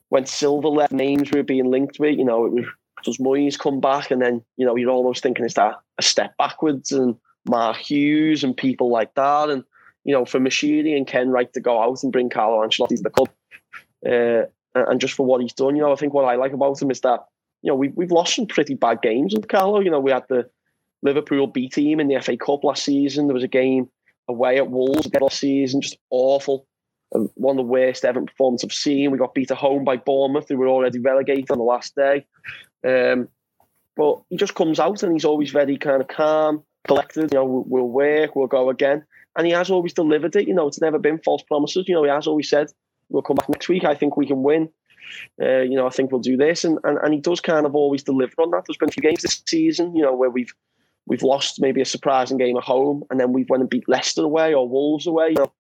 when 0.10 0.26
Silva 0.26 0.68
left, 0.68 0.94
names 0.94 1.32
were 1.32 1.44
being 1.44 1.72
linked 1.72 2.00
with, 2.00 2.18
you 2.18 2.26
know, 2.26 2.46
it 2.46 2.52
was 2.52 2.66
does 3.06 3.18
Moyes 3.18 3.58
come 3.58 3.80
back? 3.80 4.12
And 4.12 4.22
then, 4.22 4.44
you 4.58 4.66
know, 4.66 4.76
you're 4.76 4.90
almost 4.90 5.24
thinking, 5.24 5.46
is 5.46 5.54
that 5.54 5.76
a 5.98 6.02
step 6.02 6.36
backwards? 6.38 6.92
And 6.92 7.16
Mark 7.48 7.78
Hughes 7.78 8.44
and 8.44 8.58
people 8.58 8.92
like 8.92 9.14
that. 9.16 9.50
And, 9.50 9.64
you 10.04 10.14
know, 10.14 10.26
for 10.26 10.40
Moshiri 10.40 10.98
and 10.98 11.08
Kenwright 11.08 11.54
to 11.54 11.62
go 11.62 11.82
out 11.82 12.04
and 12.04 12.12
bring 12.12 12.30
Carlo 12.30 12.66
Ancelotti 12.66 12.98
to 12.98 13.04
the 13.04 13.10
club. 13.10 13.30
Uh, 14.06 14.48
and 14.76 15.00
just 15.00 15.14
for 15.14 15.26
what 15.26 15.42
he's 15.42 15.54
done, 15.54 15.76
you 15.76 15.82
know, 15.82 15.94
I 15.94 15.96
think 15.96 16.14
what 16.14 16.26
I 16.26 16.36
like 16.36 16.52
about 16.52 16.82
him 16.82 16.92
is 16.92 17.02
that, 17.02 17.26
you 17.62 17.72
know, 17.72 17.76
we, 17.76 17.90
we've 17.90 18.12
lost 18.12 18.36
some 18.36 18.46
pretty 18.46 18.74
bad 18.74 19.02
games 19.02 19.34
with 19.34 19.48
Carlo. 19.48 19.80
You 19.80 19.90
know, 19.90 20.00
we 20.00 20.12
had 20.12 20.26
the 20.28 20.50
Liverpool 21.02 21.48
B 21.48 21.70
team 21.70 22.00
in 22.00 22.08
the 22.08 22.20
FA 22.22 22.36
Cup 22.36 22.64
last 22.64 22.84
season. 22.84 23.28
There 23.28 23.34
was 23.34 23.44
a 23.44 23.48
game 23.48 23.90
away 24.28 24.58
at 24.58 24.70
Wolves 24.70 25.10
last 25.20 25.40
season, 25.40 25.82
just 25.82 25.98
awful 26.10 26.68
one 27.36 27.58
of 27.58 27.66
the 27.66 27.72
worst 27.72 28.06
ever 28.06 28.22
performances 28.22 28.68
I've 28.68 28.74
seen. 28.74 29.12
We 29.12 29.18
got 29.18 29.34
beat 29.34 29.52
at 29.52 29.58
home 29.58 29.84
by 29.84 29.98
Bournemouth, 29.98 30.50
who 30.50 30.58
were 30.58 30.68
already 30.68 31.00
relegated 31.00 31.52
on 31.52 31.58
the 31.58 31.64
last 31.64 31.96
day. 31.96 32.26
Um, 32.86 33.30
but 33.96 34.22
he 34.30 34.38
just 34.38 34.56
comes 34.56 34.80
out 34.80 35.04
and 35.04 35.14
he's 35.14 35.26
always 35.26 35.52
very 35.52 35.78
kind 35.78 36.02
of 36.02 36.08
calm, 36.08 36.64
collected. 36.86 37.32
You 37.32 37.40
know, 37.40 37.46
we'll, 37.46 37.88
work, 37.88 38.36
we'll 38.36 38.48
go 38.48 38.70
again. 38.70 39.04
And 39.38 39.48
he 39.48 39.54
has 39.54 39.70
always 39.70 39.94
delivered 39.94 40.36
it. 40.36 40.48
You 40.48 40.54
know, 40.54 40.68
it's 40.68 40.82
never 40.82 41.00
been 41.00 41.20
false 41.20 41.44
promises. 41.44 41.88
You 41.88 41.96
know, 41.96 42.04
he 42.04 42.10
has 42.10 42.28
always 42.28 42.50
said, 42.50 42.68
we'll 43.10 43.22
come 43.22 43.36
back 43.36 43.50
next 43.50 43.70
week. 43.70 43.84
I 43.84 43.96
think 43.96 44.18
we 44.18 44.28
can 44.28 44.44
win. 44.44 44.70
Uh, 45.42 45.62
you 45.62 45.76
know, 45.76 45.88
I 45.88 45.90
think 45.90 46.12
we'll 46.12 46.22
do 46.22 46.38
this. 46.38 46.64
And, 46.64 46.80
and 46.84 46.98
and 46.98 47.14
he 47.14 47.20
does 47.20 47.40
kind 47.40 47.66
of 47.66 47.76
always 47.76 48.04
deliver 48.04 48.34
on 48.40 48.52
that. 48.52 48.64
There's 48.66 48.78
been 48.78 48.90
a 48.90 48.92
few 48.92 49.04
games 49.04 49.22
this 49.22 49.42
season, 49.46 49.96
you 49.96 50.02
know, 50.02 50.16
where 50.16 50.30
we've 50.30 50.54
we've 51.06 51.22
lost 51.22 51.62
maybe 51.62 51.82
a 51.82 51.86
surprising 51.86 52.38
game 52.38 52.58
at 52.58 52.64
home 52.64 53.04
and 53.10 53.20
then 53.20 53.32
we've 53.32 53.50
went 53.50 53.62
and 53.62 53.70
beat 53.70 53.88
Leicester 53.88 54.24
away 54.24 54.54
or 54.54 54.68
Wolves 54.68 55.06
away. 55.06 55.30
You 55.30 55.36
know, 55.36 55.52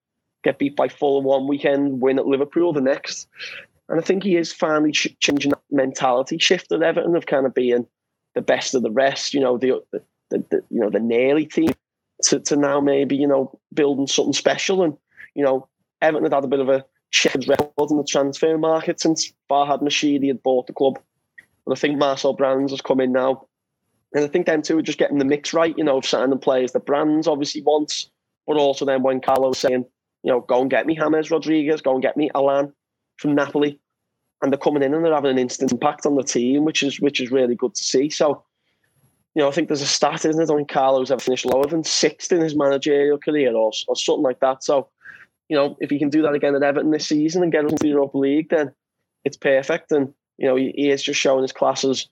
get 0.43 0.57
beat 0.57 0.75
by 0.75 0.87
Fulham 0.87 1.25
one 1.25 1.47
weekend, 1.47 2.01
win 2.01 2.17
at 2.17 2.25
Liverpool 2.25 2.73
the 2.73 2.81
next. 2.81 3.27
And 3.87 3.99
I 3.99 4.03
think 4.03 4.23
he 4.23 4.35
is 4.35 4.51
finally 4.51 4.91
changing 4.91 5.51
that 5.51 5.61
mentality 5.69 6.37
shift 6.39 6.71
at 6.71 6.81
Everton 6.81 7.15
of 7.15 7.25
kind 7.25 7.45
of 7.45 7.53
being 7.53 7.85
the 8.33 8.41
best 8.41 8.73
of 8.73 8.81
the 8.81 8.91
rest, 8.91 9.33
you 9.33 9.39
know, 9.39 9.57
the, 9.57 9.83
the, 9.91 10.01
the, 10.29 10.63
you 10.69 10.79
know 10.79 10.89
the 10.89 10.99
nearly 10.99 11.45
team 11.45 11.69
to, 12.23 12.39
to 12.39 12.55
now 12.55 12.79
maybe 12.81 13.15
you 13.15 13.27
know 13.27 13.59
building 13.73 14.07
something 14.07 14.33
special. 14.33 14.83
And 14.83 14.97
you 15.35 15.43
know, 15.43 15.67
Everton 16.01 16.23
had 16.23 16.33
had 16.33 16.43
a 16.43 16.49
bit 16.49 16.59
of 16.59 16.69
a 16.69 16.85
checkered 17.11 17.47
record 17.47 17.91
in 17.91 17.97
the 17.97 18.03
transfer 18.03 18.57
market 18.57 18.99
since 18.99 19.31
Farhad 19.49 19.81
Moshiri 19.81 20.27
had 20.27 20.43
bought 20.43 20.67
the 20.67 20.73
club. 20.73 20.99
But 21.65 21.77
I 21.77 21.79
think 21.79 21.97
Marcel 21.97 22.33
Brands 22.33 22.71
has 22.71 22.81
come 22.81 22.99
in 22.99 23.11
now. 23.11 23.47
And 24.13 24.23
I 24.23 24.27
think 24.27 24.45
them 24.45 24.61
two 24.61 24.77
are 24.77 24.83
just 24.83 24.97
getting 24.97 25.17
the 25.17 25.25
mix 25.25 25.53
right, 25.53 25.77
you 25.77 25.83
know, 25.83 25.97
of 25.97 26.05
signing 26.05 26.29
the 26.29 26.37
players 26.37 26.71
that 26.71 26.85
Brands 26.85 27.27
obviously 27.27 27.61
wants, 27.61 28.09
but 28.47 28.57
also 28.57 28.85
then 28.85 29.03
when 29.03 29.19
Carlo's 29.19 29.57
saying, 29.57 29.85
you 30.23 30.31
know, 30.31 30.41
go 30.41 30.61
and 30.61 30.69
get 30.69 30.85
me 30.85 30.95
James 30.95 31.31
Rodriguez, 31.31 31.81
go 31.81 31.93
and 31.93 32.01
get 32.01 32.15
me 32.15 32.29
Allan 32.33 32.73
from 33.17 33.35
Napoli. 33.35 33.79
And 34.41 34.51
they're 34.51 34.59
coming 34.59 34.83
in 34.83 34.93
and 34.93 35.03
they're 35.03 35.13
having 35.13 35.31
an 35.31 35.39
instant 35.39 35.71
impact 35.71 36.05
on 36.05 36.15
the 36.15 36.23
team, 36.23 36.65
which 36.65 36.83
is 36.83 36.99
which 36.99 37.21
is 37.21 37.31
really 37.31 37.55
good 37.55 37.73
to 37.73 37.83
see. 37.83 38.09
So, 38.09 38.43
you 39.33 39.41
know, 39.41 39.47
I 39.47 39.51
think 39.51 39.69
there's 39.69 39.81
a 39.81 39.87
stat, 39.87 40.25
isn't 40.25 40.41
it? 40.41 40.51
I 40.51 40.55
think 40.55 40.69
Carlo's 40.69 41.09
ever 41.09 41.21
finished 41.21 41.45
lower 41.45 41.65
than 41.65 41.83
sixth 41.83 42.31
in 42.31 42.41
his 42.41 42.55
managerial 42.55 43.17
career 43.17 43.55
or, 43.55 43.71
or 43.87 43.95
something 43.95 44.23
like 44.23 44.41
that. 44.41 44.63
So, 44.63 44.89
you 45.49 45.55
know, 45.55 45.77
if 45.79 45.89
he 45.89 45.97
can 45.97 46.09
do 46.09 46.21
that 46.23 46.33
again 46.33 46.53
at 46.53 46.63
Everton 46.63 46.91
this 46.91 47.07
season 47.07 47.43
and 47.43 47.51
get 47.51 47.63
into 47.63 47.77
the 47.79 47.87
Europa 47.87 48.17
League, 48.17 48.49
then 48.49 48.73
it's 49.23 49.37
perfect. 49.37 49.91
And, 49.91 50.13
you 50.37 50.47
know, 50.47 50.57
he, 50.57 50.73
he 50.75 50.89
is 50.91 51.01
just 51.01 51.19
showing 51.19 51.41
his 51.41 51.53
class 51.53 51.83
as 51.85 52.07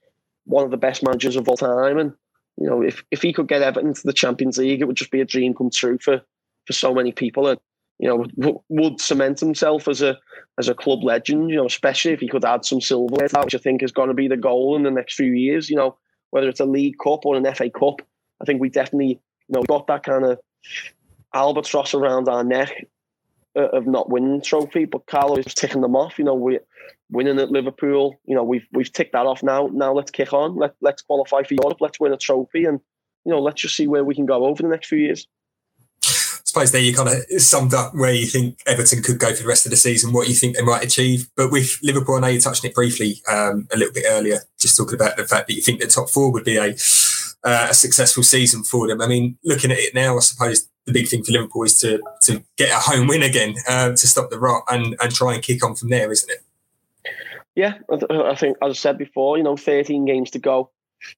one 0.45 0.63
of 0.63 0.71
the 0.71 0.77
best 0.77 1.03
managers 1.03 1.35
of 1.35 1.47
all 1.47 1.57
time. 1.57 1.99
And, 1.99 2.13
you 2.57 2.69
know, 2.69 2.81
if, 2.81 3.03
if 3.11 3.21
he 3.21 3.33
could 3.33 3.47
get 3.47 3.61
Everton 3.61 3.93
to 3.93 4.03
the 4.05 4.13
Champions 4.13 4.57
League, 4.57 4.81
it 4.81 4.85
would 4.85 4.95
just 4.95 5.11
be 5.11 5.21
a 5.21 5.25
dream 5.25 5.53
come 5.53 5.69
true 5.69 5.97
for, 6.01 6.21
for 6.65 6.73
so 6.73 6.93
many 6.93 7.11
people. 7.11 7.47
And, 7.47 7.59
you 7.99 8.07
know, 8.07 8.55
would 8.69 8.99
cement 8.99 9.39
himself 9.39 9.87
as 9.87 10.01
a 10.01 10.17
as 10.59 10.67
a 10.67 10.75
club 10.75 11.03
legend. 11.03 11.49
You 11.49 11.57
know, 11.57 11.65
especially 11.65 12.11
if 12.11 12.19
he 12.19 12.27
could 12.27 12.45
add 12.45 12.65
some 12.65 12.81
silverware, 12.81 13.29
which 13.43 13.55
I 13.55 13.59
think 13.59 13.83
is 13.83 13.91
going 13.91 14.09
to 14.09 14.13
be 14.13 14.27
the 14.27 14.37
goal 14.37 14.75
in 14.75 14.83
the 14.83 14.91
next 14.91 15.15
few 15.15 15.31
years. 15.31 15.69
You 15.69 15.77
know, 15.77 15.97
whether 16.31 16.49
it's 16.49 16.59
a 16.59 16.65
League 16.65 16.97
Cup 17.01 17.25
or 17.25 17.35
an 17.35 17.53
FA 17.53 17.69
Cup, 17.69 18.01
I 18.41 18.45
think 18.45 18.59
we 18.59 18.69
definitely 18.69 19.21
you 19.47 19.53
know 19.53 19.63
got 19.63 19.87
that 19.87 20.03
kind 20.03 20.25
of 20.25 20.39
albatross 21.33 21.93
around 21.93 22.27
our 22.27 22.43
neck 22.43 22.87
uh, 23.55 23.69
of 23.69 23.87
not 23.87 24.09
winning 24.09 24.41
trophy. 24.41 24.85
But 24.85 25.05
Carlo 25.05 25.37
is 25.37 25.53
ticking 25.53 25.81
them 25.81 25.95
off. 25.95 26.17
You 26.17 26.25
know, 26.25 26.35
we're 26.35 26.63
winning 27.11 27.39
at 27.39 27.51
Liverpool. 27.51 28.19
You 28.25 28.35
know, 28.35 28.43
we've 28.43 28.65
we've 28.71 28.91
ticked 28.91 29.13
that 29.13 29.27
off 29.27 29.43
now. 29.43 29.69
Now 29.71 29.93
let's 29.93 30.11
kick 30.11 30.33
on. 30.33 30.55
Let 30.55 30.75
let's 30.81 31.03
qualify 31.03 31.43
for 31.43 31.53
Europe. 31.53 31.77
Let's 31.79 31.99
win 31.99 32.11
a 32.11 32.17
trophy, 32.17 32.65
and 32.65 32.79
you 33.23 33.31
know, 33.31 33.41
let's 33.41 33.61
just 33.61 33.75
see 33.75 33.87
where 33.87 34.03
we 34.03 34.15
can 34.15 34.25
go 34.25 34.45
over 34.45 34.61
the 34.61 34.69
next 34.69 34.87
few 34.87 34.97
years 34.97 35.27
suppose 36.53 36.71
there 36.71 36.81
you 36.81 36.93
kind 36.93 37.09
of 37.09 37.41
summed 37.41 37.73
up 37.73 37.95
where 37.95 38.13
you 38.13 38.27
think 38.27 38.59
Everton 38.67 39.01
could 39.01 39.17
go 39.17 39.33
for 39.33 39.41
the 39.41 39.49
rest 39.49 39.65
of 39.65 39.71
the 39.71 39.75
season, 39.75 40.13
what 40.13 40.29
you 40.29 40.35
think 40.35 40.55
they 40.55 40.61
might 40.61 40.83
achieve. 40.83 41.27
But 41.35 41.51
with 41.51 41.79
Liverpool, 41.81 42.15
I 42.15 42.19
know 42.19 42.27
you 42.27 42.39
touched 42.39 42.63
on 42.63 42.69
it 42.69 42.75
briefly 42.75 43.23
um, 43.27 43.67
a 43.73 43.77
little 43.77 43.91
bit 43.91 44.05
earlier, 44.07 44.37
just 44.59 44.77
talking 44.77 44.93
about 44.93 45.17
the 45.17 45.25
fact 45.25 45.47
that 45.47 45.55
you 45.55 45.63
think 45.63 45.81
the 45.81 45.87
top 45.87 46.11
four 46.11 46.31
would 46.31 46.43
be 46.43 46.57
a, 46.57 46.75
uh, 47.43 47.67
a 47.71 47.73
successful 47.73 48.21
season 48.21 48.63
for 48.63 48.87
them. 48.87 49.01
I 49.01 49.07
mean, 49.07 49.35
looking 49.43 49.71
at 49.71 49.79
it 49.79 49.95
now, 49.95 50.15
I 50.15 50.19
suppose 50.19 50.69
the 50.85 50.93
big 50.93 51.07
thing 51.07 51.23
for 51.23 51.31
Liverpool 51.31 51.63
is 51.63 51.79
to 51.79 51.99
to 52.23 52.43
get 52.55 52.69
a 52.69 52.75
home 52.75 53.07
win 53.07 53.23
again 53.23 53.55
uh, 53.67 53.89
to 53.89 54.07
stop 54.07 54.29
the 54.29 54.39
rot 54.39 54.63
and, 54.69 54.95
and 55.01 55.11
try 55.11 55.33
and 55.33 55.41
kick 55.41 55.65
on 55.65 55.73
from 55.75 55.89
there, 55.89 56.11
isn't 56.11 56.29
it? 56.29 56.43
Yeah, 57.55 57.79
I 57.89 58.35
think, 58.35 58.57
as 58.61 58.69
I 58.69 58.73
said 58.73 58.99
before, 58.99 59.37
you 59.37 59.43
know, 59.43 59.57
13 59.57 60.05
games 60.05 60.29
to 60.31 60.39
go. 60.39 60.69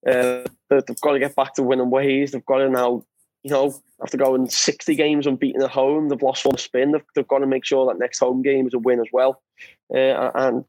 Uh, 0.08 0.44
they've 0.70 1.02
got 1.02 1.12
to 1.12 1.20
get 1.20 1.36
back 1.36 1.56
to 1.56 1.64
winning 1.64 1.90
ways. 1.90 2.32
They've 2.32 2.46
got 2.46 2.60
to 2.60 2.70
now 2.70 3.04
you 3.46 3.52
know, 3.52 3.80
after 4.02 4.18
going 4.18 4.50
60 4.50 4.96
games 4.96 5.28
unbeaten 5.28 5.62
at 5.62 5.70
home, 5.70 6.10
they've 6.10 6.22
lost 6.24 6.46
one 6.46 6.58
spin. 6.58 6.94
They've, 6.94 7.06
they've 7.14 7.28
got 7.28 7.40
to 7.40 7.46
make 7.46 7.64
sure 7.64 7.86
that 7.86 8.00
next 8.00 8.18
home 8.18 8.42
game 8.42 8.66
is 8.66 8.74
a 8.74 8.80
win 8.80 9.00
as 9.00 9.06
well. 9.14 9.44
Uh, 9.94 10.32
and 10.34 10.66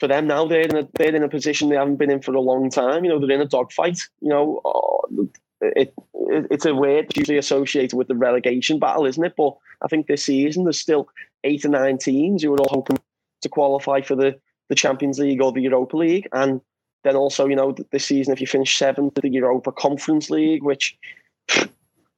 for 0.00 0.08
them 0.08 0.26
now, 0.26 0.46
they're 0.46 0.62
in, 0.62 0.76
a, 0.76 0.88
they're 0.94 1.14
in 1.14 1.22
a 1.22 1.28
position 1.28 1.68
they 1.68 1.76
haven't 1.76 1.96
been 1.96 2.10
in 2.10 2.22
for 2.22 2.32
a 2.32 2.40
long 2.40 2.70
time. 2.70 3.04
You 3.04 3.10
know, 3.10 3.18
they're 3.18 3.36
in 3.36 3.42
a 3.42 3.46
dogfight. 3.46 4.00
You 4.22 4.30
know, 4.30 4.62
oh, 4.64 5.28
it, 5.60 5.92
it, 6.14 6.46
it's 6.50 6.64
a 6.64 6.74
word 6.74 7.14
usually 7.14 7.36
associated 7.36 7.94
with 7.94 8.08
the 8.08 8.14
relegation 8.14 8.78
battle, 8.78 9.04
isn't 9.04 9.22
it? 9.22 9.34
But 9.36 9.54
I 9.82 9.88
think 9.88 10.06
this 10.06 10.24
season 10.24 10.64
there's 10.64 10.80
still 10.80 11.10
eight 11.44 11.66
or 11.66 11.68
nine 11.68 11.98
teams 11.98 12.42
who 12.42 12.54
are 12.54 12.60
all 12.60 12.78
hoping 12.78 12.96
to 13.42 13.48
qualify 13.50 14.00
for 14.00 14.16
the, 14.16 14.40
the 14.70 14.74
Champions 14.74 15.18
League 15.18 15.42
or 15.42 15.52
the 15.52 15.60
Europa 15.60 15.98
League. 15.98 16.28
And 16.32 16.62
then 17.04 17.14
also, 17.14 17.46
you 17.46 17.56
know, 17.56 17.76
this 17.92 18.06
season, 18.06 18.32
if 18.32 18.40
you 18.40 18.46
finish 18.46 18.78
seventh, 18.78 19.18
in 19.18 19.30
the 19.30 19.36
Europa 19.36 19.70
Conference 19.70 20.30
League, 20.30 20.62
which 20.62 20.96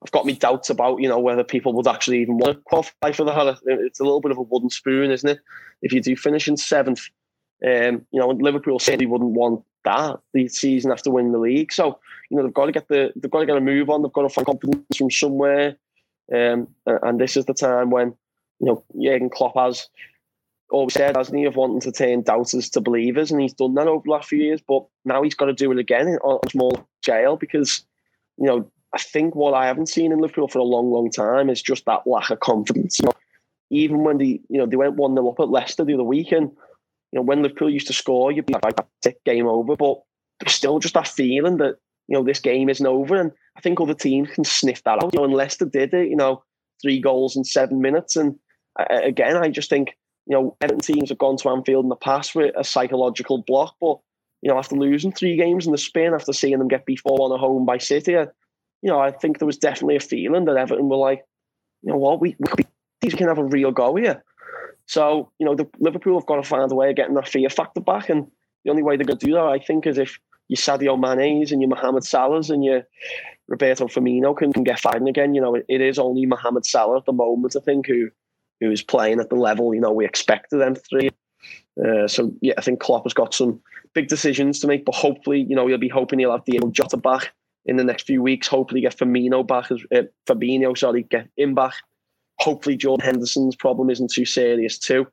I've 0.02 0.12
got 0.12 0.26
me 0.26 0.34
doubts 0.34 0.70
about, 0.70 1.00
you 1.00 1.08
know, 1.08 1.18
whether 1.18 1.42
people 1.42 1.72
would 1.74 1.88
actually 1.88 2.20
even 2.20 2.38
want 2.38 2.56
to 2.56 2.62
qualify 2.62 3.12
for 3.12 3.24
that. 3.24 3.58
It's 3.66 4.00
a 4.00 4.04
little 4.04 4.20
bit 4.20 4.30
of 4.30 4.38
a 4.38 4.42
wooden 4.42 4.70
spoon, 4.70 5.10
isn't 5.10 5.28
it? 5.28 5.40
If 5.82 5.92
you 5.92 6.00
do 6.00 6.16
finish 6.16 6.46
in 6.46 6.56
seventh, 6.56 7.08
um, 7.66 8.06
you 8.12 8.20
know, 8.20 8.28
Liverpool 8.28 8.78
certainly 8.78 9.06
wouldn't 9.06 9.32
want 9.32 9.64
that 9.84 10.20
the 10.32 10.48
season 10.48 10.92
after 10.92 11.10
winning 11.10 11.32
the 11.32 11.38
league. 11.38 11.72
So, 11.72 11.98
you 12.30 12.36
know, 12.36 12.44
they've 12.44 12.54
got 12.54 12.66
to 12.66 12.72
get 12.72 12.88
the 12.88 13.12
they've 13.16 13.30
got 13.30 13.40
to 13.40 13.46
get 13.46 13.56
a 13.56 13.60
move 13.60 13.90
on. 13.90 14.02
They've 14.02 14.12
got 14.12 14.22
to 14.22 14.28
find 14.28 14.46
confidence 14.46 14.96
from 14.96 15.10
somewhere. 15.10 15.76
Um, 16.32 16.68
and 16.86 17.18
this 17.18 17.36
is 17.36 17.46
the 17.46 17.54
time 17.54 17.90
when, 17.90 18.14
you 18.60 18.66
know, 18.66 18.84
Jurgen 19.00 19.30
Klopp 19.30 19.56
has 19.56 19.88
always 20.70 20.94
said, 20.94 21.16
hasn't 21.16 21.38
he, 21.38 21.44
of 21.44 21.56
wanting 21.56 21.80
to 21.80 21.92
turn 21.92 22.22
doubters 22.22 22.68
to 22.70 22.80
believers, 22.80 23.30
and 23.30 23.40
he's 23.40 23.54
done 23.54 23.74
that 23.74 23.88
over 23.88 24.02
the 24.04 24.10
last 24.10 24.28
few 24.28 24.38
years. 24.38 24.60
But 24.60 24.84
now 25.04 25.22
he's 25.22 25.34
got 25.34 25.46
to 25.46 25.54
do 25.54 25.72
it 25.72 25.78
again 25.78 26.18
on 26.22 26.38
a 26.44 26.50
small 26.50 26.86
scale 27.02 27.36
because, 27.36 27.84
you 28.36 28.46
know, 28.46 28.70
I 28.98 29.00
think 29.00 29.36
what 29.36 29.54
I 29.54 29.66
haven't 29.66 29.88
seen 29.88 30.10
in 30.10 30.18
Liverpool 30.18 30.48
for 30.48 30.58
a 30.58 30.64
long, 30.64 30.90
long 30.90 31.08
time 31.08 31.48
is 31.48 31.62
just 31.62 31.84
that 31.84 32.04
lack 32.04 32.30
of 32.30 32.40
confidence. 32.40 32.98
You 32.98 33.06
know, 33.06 33.12
even 33.70 34.02
when 34.02 34.18
they, 34.18 34.40
you 34.48 34.58
know, 34.58 34.66
they 34.66 34.76
went 34.76 34.96
one 34.96 35.14
0 35.14 35.28
up 35.28 35.40
at 35.40 35.50
Leicester 35.50 35.84
the 35.84 35.94
other 35.94 36.02
week, 36.02 36.32
and 36.32 36.50
you 37.12 37.18
know, 37.18 37.22
when 37.22 37.42
Liverpool 37.42 37.70
used 37.70 37.86
to 37.86 37.92
score, 37.92 38.32
you'd 38.32 38.46
be 38.46 38.54
like, 38.54 38.76
"That's 39.02 39.16
game 39.24 39.46
over." 39.46 39.76
But 39.76 40.00
there's 40.40 40.52
still 40.52 40.80
just 40.80 40.94
that 40.94 41.06
feeling 41.06 41.58
that 41.58 41.76
you 42.08 42.16
know 42.16 42.24
this 42.24 42.40
game 42.40 42.68
isn't 42.68 42.86
over, 42.86 43.20
and 43.20 43.30
I 43.56 43.60
think 43.60 43.80
other 43.80 43.94
teams 43.94 44.30
can 44.30 44.44
sniff 44.44 44.82
that 44.82 45.02
out. 45.02 45.12
You 45.12 45.20
know, 45.20 45.24
and 45.24 45.34
Leicester 45.34 45.64
did 45.64 45.94
it. 45.94 46.08
You 46.08 46.16
know, 46.16 46.42
three 46.82 47.00
goals 47.00 47.36
in 47.36 47.44
seven 47.44 47.80
minutes, 47.80 48.16
and 48.16 48.36
uh, 48.80 48.86
again, 49.04 49.36
I 49.36 49.48
just 49.48 49.70
think 49.70 49.96
you 50.26 50.34
know, 50.34 50.56
Everton 50.60 50.80
teams 50.80 51.08
have 51.08 51.18
gone 51.18 51.38
to 51.38 51.48
Anfield 51.48 51.84
in 51.84 51.88
the 51.88 51.96
past 51.96 52.34
with 52.34 52.52
a 52.56 52.64
psychological 52.64 53.44
block, 53.46 53.76
but 53.80 53.98
you 54.42 54.50
know, 54.50 54.58
after 54.58 54.76
losing 54.76 55.12
three 55.12 55.36
games 55.36 55.66
in 55.66 55.72
the 55.72 55.78
spin, 55.78 56.14
after 56.14 56.32
seeing 56.32 56.58
them 56.58 56.68
get 56.68 56.84
beat 56.84 57.00
four 57.00 57.16
one 57.16 57.32
at 57.32 57.40
home 57.40 57.64
by 57.64 57.78
City, 57.78 58.16
I, 58.16 58.26
you 58.82 58.90
know, 58.90 59.00
I 59.00 59.10
think 59.10 59.38
there 59.38 59.46
was 59.46 59.58
definitely 59.58 59.96
a 59.96 60.00
feeling 60.00 60.44
that 60.44 60.56
Everton 60.56 60.88
were 60.88 60.96
like, 60.96 61.24
you 61.82 61.92
know 61.92 61.98
what, 61.98 62.20
we, 62.20 62.36
we, 62.38 62.64
we 63.02 63.10
can 63.10 63.28
have 63.28 63.38
a 63.38 63.44
real 63.44 63.70
go 63.70 63.96
here. 63.96 64.22
So, 64.86 65.30
you 65.38 65.46
know, 65.46 65.54
the 65.54 65.68
Liverpool 65.78 66.18
have 66.18 66.26
got 66.26 66.36
to 66.36 66.42
find 66.42 66.70
a 66.70 66.74
way 66.74 66.90
of 66.90 66.96
getting 66.96 67.14
that 67.14 67.28
fear 67.28 67.50
factor 67.50 67.80
back, 67.80 68.08
and 68.08 68.26
the 68.64 68.70
only 68.70 68.82
way 68.82 68.96
they're 68.96 69.06
going 69.06 69.18
to 69.18 69.26
do 69.26 69.34
that, 69.34 69.44
I 69.44 69.58
think, 69.58 69.86
is 69.86 69.98
if 69.98 70.18
your 70.48 70.56
Sadio 70.56 70.98
Mane's 70.98 71.52
and 71.52 71.60
your 71.60 71.68
Mohamed 71.68 72.04
Salah's 72.04 72.50
and 72.50 72.64
your 72.64 72.84
Roberto 73.48 73.86
Firmino 73.86 74.36
can, 74.36 74.52
can 74.52 74.64
get 74.64 74.80
fighting 74.80 75.08
again. 75.08 75.34
You 75.34 75.42
know, 75.42 75.54
it, 75.54 75.66
it 75.68 75.80
is 75.80 75.98
only 75.98 76.24
Mohamed 76.26 76.64
Salah 76.64 76.98
at 76.98 77.04
the 77.04 77.12
moment, 77.12 77.54
I 77.56 77.60
think, 77.60 77.86
who 77.86 78.10
who's 78.60 78.82
playing 78.82 79.20
at 79.20 79.30
the 79.30 79.36
level 79.36 79.72
you 79.72 79.80
know 79.80 79.92
we 79.92 80.04
expected 80.04 80.58
them 80.58 80.74
three. 80.74 81.10
Uh, 81.80 82.08
so 82.08 82.32
yeah, 82.40 82.54
I 82.58 82.60
think 82.60 82.80
Klopp 82.80 83.04
has 83.04 83.14
got 83.14 83.32
some 83.32 83.60
big 83.94 84.08
decisions 84.08 84.58
to 84.60 84.66
make, 84.66 84.84
but 84.84 84.96
hopefully, 84.96 85.46
you 85.48 85.54
know, 85.54 85.66
he'll 85.68 85.78
be 85.78 85.88
hoping 85.88 86.18
he'll 86.18 86.32
have 86.32 86.44
Diogo 86.44 86.70
Jota 86.70 86.96
back 86.96 87.32
in 87.68 87.76
the 87.76 87.84
next 87.84 88.06
few 88.06 88.22
weeks. 88.22 88.48
Hopefully, 88.48 88.80
get 88.80 88.96
Firmino 88.96 89.46
back 89.46 89.70
as 89.70 89.80
uh, 89.94 90.02
Fabinho, 90.26 90.76
sorry, 90.76 91.04
get 91.04 91.28
him 91.36 91.54
back. 91.54 91.74
Hopefully, 92.40 92.76
Jordan 92.76 93.04
Henderson's 93.04 93.54
problem 93.54 93.90
isn't 93.90 94.12
too 94.12 94.24
serious 94.24 94.78
too, 94.78 95.06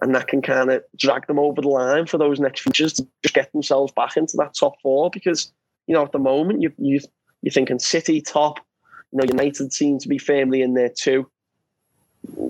and 0.00 0.14
that 0.14 0.28
can 0.28 0.40
kind 0.40 0.70
of 0.70 0.82
drag 0.96 1.26
them 1.26 1.38
over 1.38 1.60
the 1.60 1.68
line 1.68 2.06
for 2.06 2.16
those 2.16 2.40
next 2.40 2.62
features 2.62 2.94
to 2.94 3.06
just 3.22 3.34
get 3.34 3.52
themselves 3.52 3.92
back 3.92 4.16
into 4.16 4.36
that 4.38 4.54
top 4.58 4.80
four. 4.80 5.10
Because 5.10 5.52
you 5.86 5.94
know, 5.94 6.02
at 6.02 6.12
the 6.12 6.18
moment, 6.18 6.62
you 6.62 6.72
you 6.78 7.00
you're 7.42 7.52
thinking 7.52 7.78
City 7.78 8.22
top, 8.22 8.60
you 9.12 9.18
know, 9.18 9.24
United 9.24 9.72
seem 9.72 9.98
to 9.98 10.08
be 10.08 10.18
firmly 10.18 10.62
in 10.62 10.74
there 10.74 10.90
too 10.90 11.30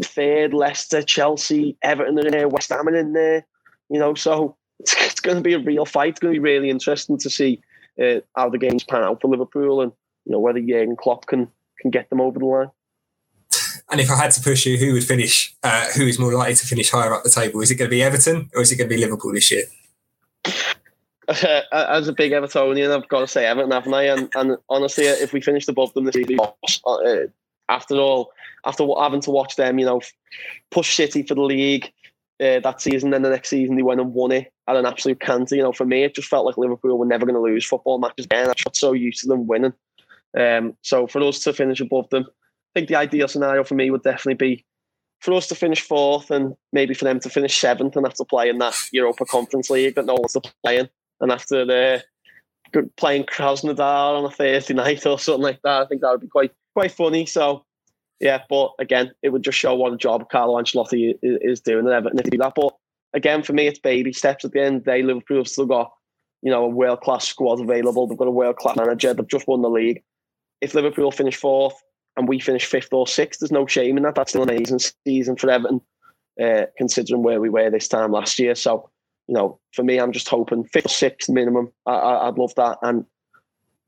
third, 0.03 0.53
Leicester, 0.53 1.03
Chelsea, 1.03 1.77
Everton 1.83 2.19
are 2.19 2.27
in 2.27 2.33
there, 2.33 2.49
West 2.49 2.71
Ham 2.71 2.89
are 2.89 2.97
in 2.97 3.13
there. 3.13 3.47
You 3.89 3.99
know, 3.99 4.15
so 4.15 4.57
it's, 4.79 4.95
it's 5.05 5.21
going 5.21 5.37
to 5.37 5.43
be 5.43 5.55
a 5.55 5.59
real 5.59 5.85
fight. 5.85 6.11
It's 6.11 6.21
going 6.21 6.35
to 6.35 6.41
be 6.41 6.45
really 6.45 6.71
interesting 6.71 7.19
to 7.19 7.31
see 7.31 7.61
uh, 8.03 8.21
how 8.37 8.49
the 8.49 8.59
games 8.59 8.85
pan 8.85 9.03
out 9.03 9.21
for 9.21 9.29
Liverpool, 9.29 9.81
and 9.81 9.93
you 10.25 10.33
know 10.33 10.41
whether 10.41 10.61
Jurgen 10.61 10.97
Klopp 10.97 11.27
can 11.27 11.49
can 11.81 11.91
get 11.91 12.11
them 12.11 12.21
over 12.21 12.39
the 12.39 12.45
line. 12.45 12.71
And 13.91 14.01
if 14.01 14.11
I 14.11 14.17
had 14.17 14.31
to 14.33 14.41
push 14.41 14.67
you, 14.67 14.77
who 14.77 14.93
would 14.93 15.05
finish? 15.05 15.55
Uh, 15.63 15.87
who 15.97 16.07
is 16.07 16.19
more 16.19 16.33
likely 16.33 16.55
to 16.55 16.67
finish 16.67 16.91
higher 16.91 17.13
up 17.13 17.25
the 17.25 17.31
table? 17.31 17.61
Is 17.61 17.71
it 17.71 17.75
going 17.75 17.91
to 17.91 17.95
be 17.95 18.03
Everton 18.03 18.51
or 18.55 18.63
is 18.63 18.71
it 18.71 18.77
going 18.77 18.89
to 18.89 18.95
be 18.95 19.01
Liverpool 19.01 19.33
this 19.33 19.51
year? 19.51 19.65
Uh, 21.27 21.63
as 21.73 22.07
a 22.07 22.13
big 22.13 22.31
Evertonian, 22.33 22.97
I've 22.97 23.09
got 23.09 23.21
to 23.21 23.27
say 23.27 23.47
Everton, 23.47 23.73
haven't 23.73 23.95
I? 23.95 24.05
And, 24.05 24.31
and 24.37 24.57
honestly, 24.69 25.05
if 25.05 25.33
we 25.33 25.41
finished 25.41 25.69
above 25.69 25.93
them 25.95 26.05
this 26.05 26.15
season, 26.15 26.39
uh, 26.41 27.17
after 27.69 27.97
all, 27.97 28.33
after 28.65 28.87
having 29.01 29.23
to 29.23 29.31
watch 29.31 29.57
them, 29.57 29.79
you 29.79 29.87
know, 29.87 30.01
push 30.71 30.95
City 30.95 31.25
for 31.25 31.35
the 31.35 31.43
league 31.43 31.93
uh, 32.41 32.61
that 32.61 32.81
season, 32.81 33.11
then 33.11 33.23
the 33.23 33.31
next 33.31 33.49
season 33.49 33.75
they 33.75 33.83
went 33.83 34.01
and 34.01 34.15
won 34.15 34.31
it 34.31 34.53
at 34.71 34.77
an 34.77 34.87
absolute 34.87 35.21
canter. 35.21 35.57
You 35.57 35.63
know, 35.63 35.73
for 35.73 35.85
me, 35.85 36.05
it 36.05 36.15
just 36.15 36.29
felt 36.29 36.47
like 36.47 36.59
Liverpool 36.59 36.99
were 36.99 37.07
never 37.07 37.27
going 37.27 37.35
to 37.35 37.41
lose 37.41 37.65
football 37.65 37.99
matches 37.99 38.27
again. 38.27 38.49
I 38.49 38.55
got 38.65 38.77
so 38.77 38.93
used 38.93 39.23
to 39.23 39.29
them 39.29 39.47
winning. 39.47 39.75
Um, 40.39 40.77
so 40.83 41.07
for 41.07 41.23
us 41.23 41.41
to 41.41 41.53
finish 41.53 41.81
above 41.81 42.09
them, 42.11 42.25
I 42.27 42.81
think 42.81 42.89
the 42.89 42.97
ideal 42.97 43.29
scenario 43.29 43.65
for 43.65 43.75
me 43.75 43.91
would 43.91 44.03
definitely 44.03 44.35
be 44.35 44.65
for 45.21 45.35
us 45.35 45.47
to 45.49 45.55
finish 45.55 45.81
fourth 45.81 46.31
and 46.31 46.55
maybe 46.73 46.95
for 46.95 47.05
them 47.05 47.21
to 47.21 47.29
finish 47.29 47.59
seventh 47.59 47.97
and 47.97 48.07
have 48.07 48.15
to 48.15 48.25
play 48.25 48.49
in 48.49 48.59
that 48.59 48.75
Europa 48.93 49.25
Conference 49.27 49.69
League 49.69 49.97
that 49.97 50.07
no 50.07 50.15
one's 50.15 50.33
to 50.33 50.43
play 50.65 50.79
in. 50.79 50.89
And 51.21 51.31
after 51.31 51.65
the 51.67 52.03
playing 52.97 53.25
Krasnodar 53.25 54.19
on 54.19 54.25
a 54.25 54.31
Thursday 54.31 54.75
night 54.75 55.05
or 55.05 55.19
something 55.19 55.43
like 55.43 55.61
that, 55.63 55.83
I 55.83 55.87
think 55.87 56.01
that 56.01 56.11
would 56.11 56.21
be 56.21 56.29
quite 56.29 56.53
quite 56.75 56.93
funny. 56.93 57.27
So 57.27 57.65
yeah, 58.21 58.43
but 58.49 58.73
again, 58.79 59.13
it 59.23 59.31
would 59.31 59.43
just 59.43 59.59
show 59.59 59.75
what 59.75 59.93
a 59.93 59.97
job 59.97 60.29
Carlo 60.31 60.61
Ancelotti 60.61 61.15
is, 61.23 61.61
doing 61.61 61.87
at 61.87 61.93
Everton 61.93 62.23
to 62.23 62.31
do 62.31 62.39
that. 62.39 62.53
But 62.55 62.75
again, 63.15 63.43
for 63.43 63.53
me, 63.53 63.67
it's 63.67 63.79
baby 63.79 64.13
steps. 64.13 64.45
At 64.45 64.53
the 64.53 64.61
end 64.61 64.77
of 64.77 64.85
the 64.85 64.91
day, 64.91 65.03
Liverpool 65.03 65.39
have 65.39 65.49
still 65.49 65.67
got 65.67 65.93
you 66.43 66.51
know 66.51 66.65
a 66.65 66.69
world 66.69 67.01
class 67.01 67.27
squad 67.27 67.61
available. 67.61 68.07
They've 68.07 68.19
got 68.19 68.29
a 68.29 68.33
world 68.33 68.57
class 68.57 68.77
manager. 68.77 69.15
They've 69.15 69.27
just 69.27 69.49
won 69.49 69.63
the 69.63 69.71
league. 69.71 70.03
If 70.61 70.75
Liverpool 70.75 71.11
finish 71.11 71.37
fourth 71.37 71.75
and 72.17 72.29
we 72.29 72.39
finish 72.39 72.67
fifth 72.67 72.93
or 72.93 73.07
sixth, 73.07 73.41
there's 73.41 73.53
no 73.53 73.67
shame 73.67 73.97
in 73.97 74.03
that. 74.03 74.15
That's 74.15 74.33
still 74.33 74.43
an 74.43 74.51
amazing 74.51 74.81
season 75.07 75.37
for 75.37 75.51
Everton, 75.51 75.81
uh, 76.43 76.67
considering 76.77 77.23
where 77.23 77.41
we 77.41 77.49
were 77.49 77.71
this 77.71 77.89
time 77.89 78.13
last 78.13 78.39
year. 78.39 78.55
So, 78.55 78.91
you 79.27 79.35
know, 79.35 79.59
for 79.73 79.83
me, 79.83 79.99
I'm 79.99 80.13
just 80.13 80.29
hoping 80.29 80.65
fifth 80.65 80.91
sixth 80.91 81.31
minimum. 81.31 81.73
I, 81.87 82.27
would 82.27 82.39
love 82.39 82.55
that. 82.57 82.79
And 82.83 83.07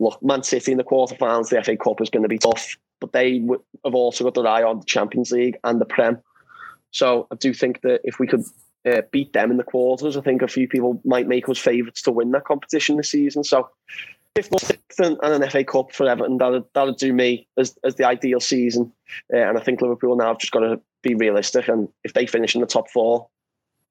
look, 0.00 0.22
Man 0.22 0.42
City 0.42 0.72
in 0.72 0.78
the 0.78 0.84
quarterfinals, 0.84 1.50
the 1.50 1.62
FA 1.62 1.76
Cup 1.76 2.00
is 2.00 2.10
going 2.10 2.22
to 2.22 2.28
be 2.28 2.38
tough 2.38 2.76
but 3.02 3.12
they 3.12 3.40
w- 3.40 3.62
have 3.84 3.94
also 3.94 4.24
got 4.24 4.34
their 4.34 4.46
eye 4.46 4.62
on 4.62 4.78
the 4.78 4.86
Champions 4.86 5.32
League 5.32 5.58
and 5.64 5.80
the 5.80 5.84
Prem. 5.84 6.22
So 6.92 7.26
I 7.30 7.34
do 7.34 7.52
think 7.52 7.82
that 7.82 8.00
if 8.04 8.18
we 8.18 8.26
could 8.26 8.44
uh, 8.90 9.02
beat 9.10 9.32
them 9.32 9.50
in 9.50 9.56
the 9.56 9.64
quarters, 9.64 10.16
I 10.16 10.20
think 10.20 10.42
a 10.42 10.48
few 10.48 10.68
people 10.68 11.00
might 11.04 11.28
make 11.28 11.48
us 11.48 11.58
favourites 11.58 12.02
to 12.02 12.12
win 12.12 12.30
that 12.32 12.44
competition 12.44 12.96
this 12.96 13.10
season. 13.10 13.44
So 13.44 13.68
fifth 14.34 14.52
or 14.52 14.58
sixth 14.58 14.98
and, 14.98 15.18
an 15.22 15.48
FA 15.50 15.64
Cup 15.64 15.92
for 15.92 16.08
Everton, 16.08 16.38
that'd, 16.38 16.64
that'd 16.74 16.96
do 16.96 17.12
me 17.12 17.46
as, 17.56 17.76
as 17.84 17.96
the 17.96 18.04
ideal 18.04 18.40
season. 18.40 18.92
Uh, 19.32 19.38
and 19.38 19.58
I 19.58 19.62
think 19.62 19.80
Liverpool 19.80 20.16
now 20.16 20.28
have 20.28 20.38
just 20.38 20.52
got 20.52 20.60
to 20.60 20.80
be 21.02 21.14
realistic. 21.14 21.68
And 21.68 21.88
if 22.04 22.14
they 22.14 22.26
finish 22.26 22.54
in 22.54 22.60
the 22.60 22.66
top 22.66 22.90
four, 22.90 23.28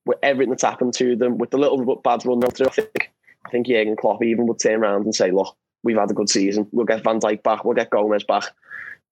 with 0.05 0.17
everything 0.23 0.49
that's 0.49 0.63
happened 0.63 0.95
to 0.95 1.15
them, 1.15 1.37
with 1.37 1.51
the 1.51 1.57
little 1.57 1.95
bad 1.97 2.25
run 2.25 2.41
through, 2.41 2.67
I 2.67 2.69
think, 2.71 3.11
I 3.45 3.49
think 3.49 3.67
Jurgen 3.67 3.95
Klopp 3.95 4.23
even 4.23 4.47
would 4.47 4.59
turn 4.59 4.81
around 4.81 5.05
and 5.05 5.13
say, 5.13 5.29
look, 5.29 5.55
we've 5.83 5.97
had 5.97 6.09
a 6.09 6.15
good 6.15 6.29
season. 6.29 6.67
We'll 6.71 6.85
get 6.85 7.03
Van 7.03 7.19
Dijk 7.19 7.43
back. 7.43 7.63
We'll 7.63 7.75
get 7.75 7.91
Gomez 7.91 8.23
back 8.23 8.51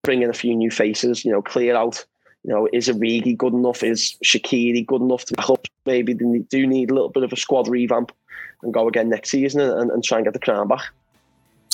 bring 0.03 0.21
in 0.21 0.29
a 0.29 0.33
few 0.33 0.55
new 0.55 0.71
faces, 0.71 1.25
you 1.25 1.31
know, 1.31 1.41
clear 1.41 1.75
out. 1.75 2.05
You 2.43 2.54
know, 2.54 2.69
is 2.71 2.88
Origi 2.88 3.38
good 3.38 3.54
enough? 3.54 3.84
Is 3.84 4.17
Shaqiri 4.23 4.86
good 4.86 5.02
enough 5.02 5.25
to 5.25 5.34
back? 5.34 5.67
Maybe 5.86 6.13
they 6.13 6.39
do 6.39 6.65
need 6.65 6.89
a 6.89 6.93
little 6.93 7.10
bit 7.10 7.23
of 7.23 7.34
a 7.34 7.38
squad 7.38 7.67
revamp 7.67 8.12
and 8.62 8.73
go 8.73 8.88
again 8.88 9.10
next 9.10 9.30
season 9.30 9.62
and, 9.62 9.91
and 9.91 10.04
try 10.04 10.17
and 10.19 10.25
get 10.25 10.34
the 10.34 10.39
crown 10.39 10.67
back. 10.67 10.84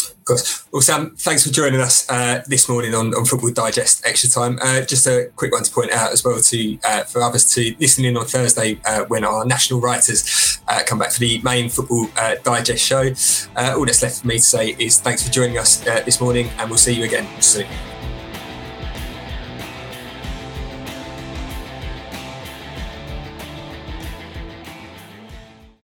Of 0.09 0.25
course. 0.25 0.65
Well, 0.71 0.81
Sam, 0.81 1.15
thanks 1.15 1.45
for 1.45 1.53
joining 1.53 1.79
us 1.79 2.09
uh, 2.09 2.41
this 2.47 2.67
morning 2.67 2.95
on, 2.95 3.13
on 3.13 3.25
Football 3.25 3.51
Digest 3.51 4.05
Extra 4.05 4.29
Time. 4.29 4.57
Uh, 4.59 4.81
just 4.81 5.05
a 5.05 5.29
quick 5.35 5.51
one 5.51 5.63
to 5.63 5.71
point 5.71 5.91
out 5.91 6.11
as 6.11 6.23
well 6.23 6.39
to 6.41 6.77
uh, 6.83 7.03
for 7.03 7.21
others 7.21 7.53
to 7.53 7.75
listen 7.79 8.05
in 8.05 8.17
on 8.17 8.25
Thursday 8.25 8.79
uh, 8.85 9.05
when 9.05 9.23
our 9.23 9.45
national 9.45 9.81
writers 9.81 10.59
uh, 10.67 10.81
come 10.85 10.97
back 10.97 11.11
for 11.11 11.19
the 11.19 11.39
main 11.43 11.69
Football 11.69 12.07
uh, 12.17 12.35
Digest 12.43 12.83
show. 12.83 13.03
all 13.55 13.85
that's 13.85 14.01
left 14.01 14.21
for 14.21 14.27
me 14.27 14.37
to 14.37 14.43
say 14.43 14.75
is 14.79 14.99
thanks 14.99 15.21
for 15.21 15.31
joining 15.31 15.59
us 15.59 15.77
this 15.77 16.19
morning, 16.19 16.49
and 16.57 16.69
we'll 16.69 16.77
see 16.77 16.93
you 16.93 17.03
again 17.03 17.27
soon. 17.39 17.67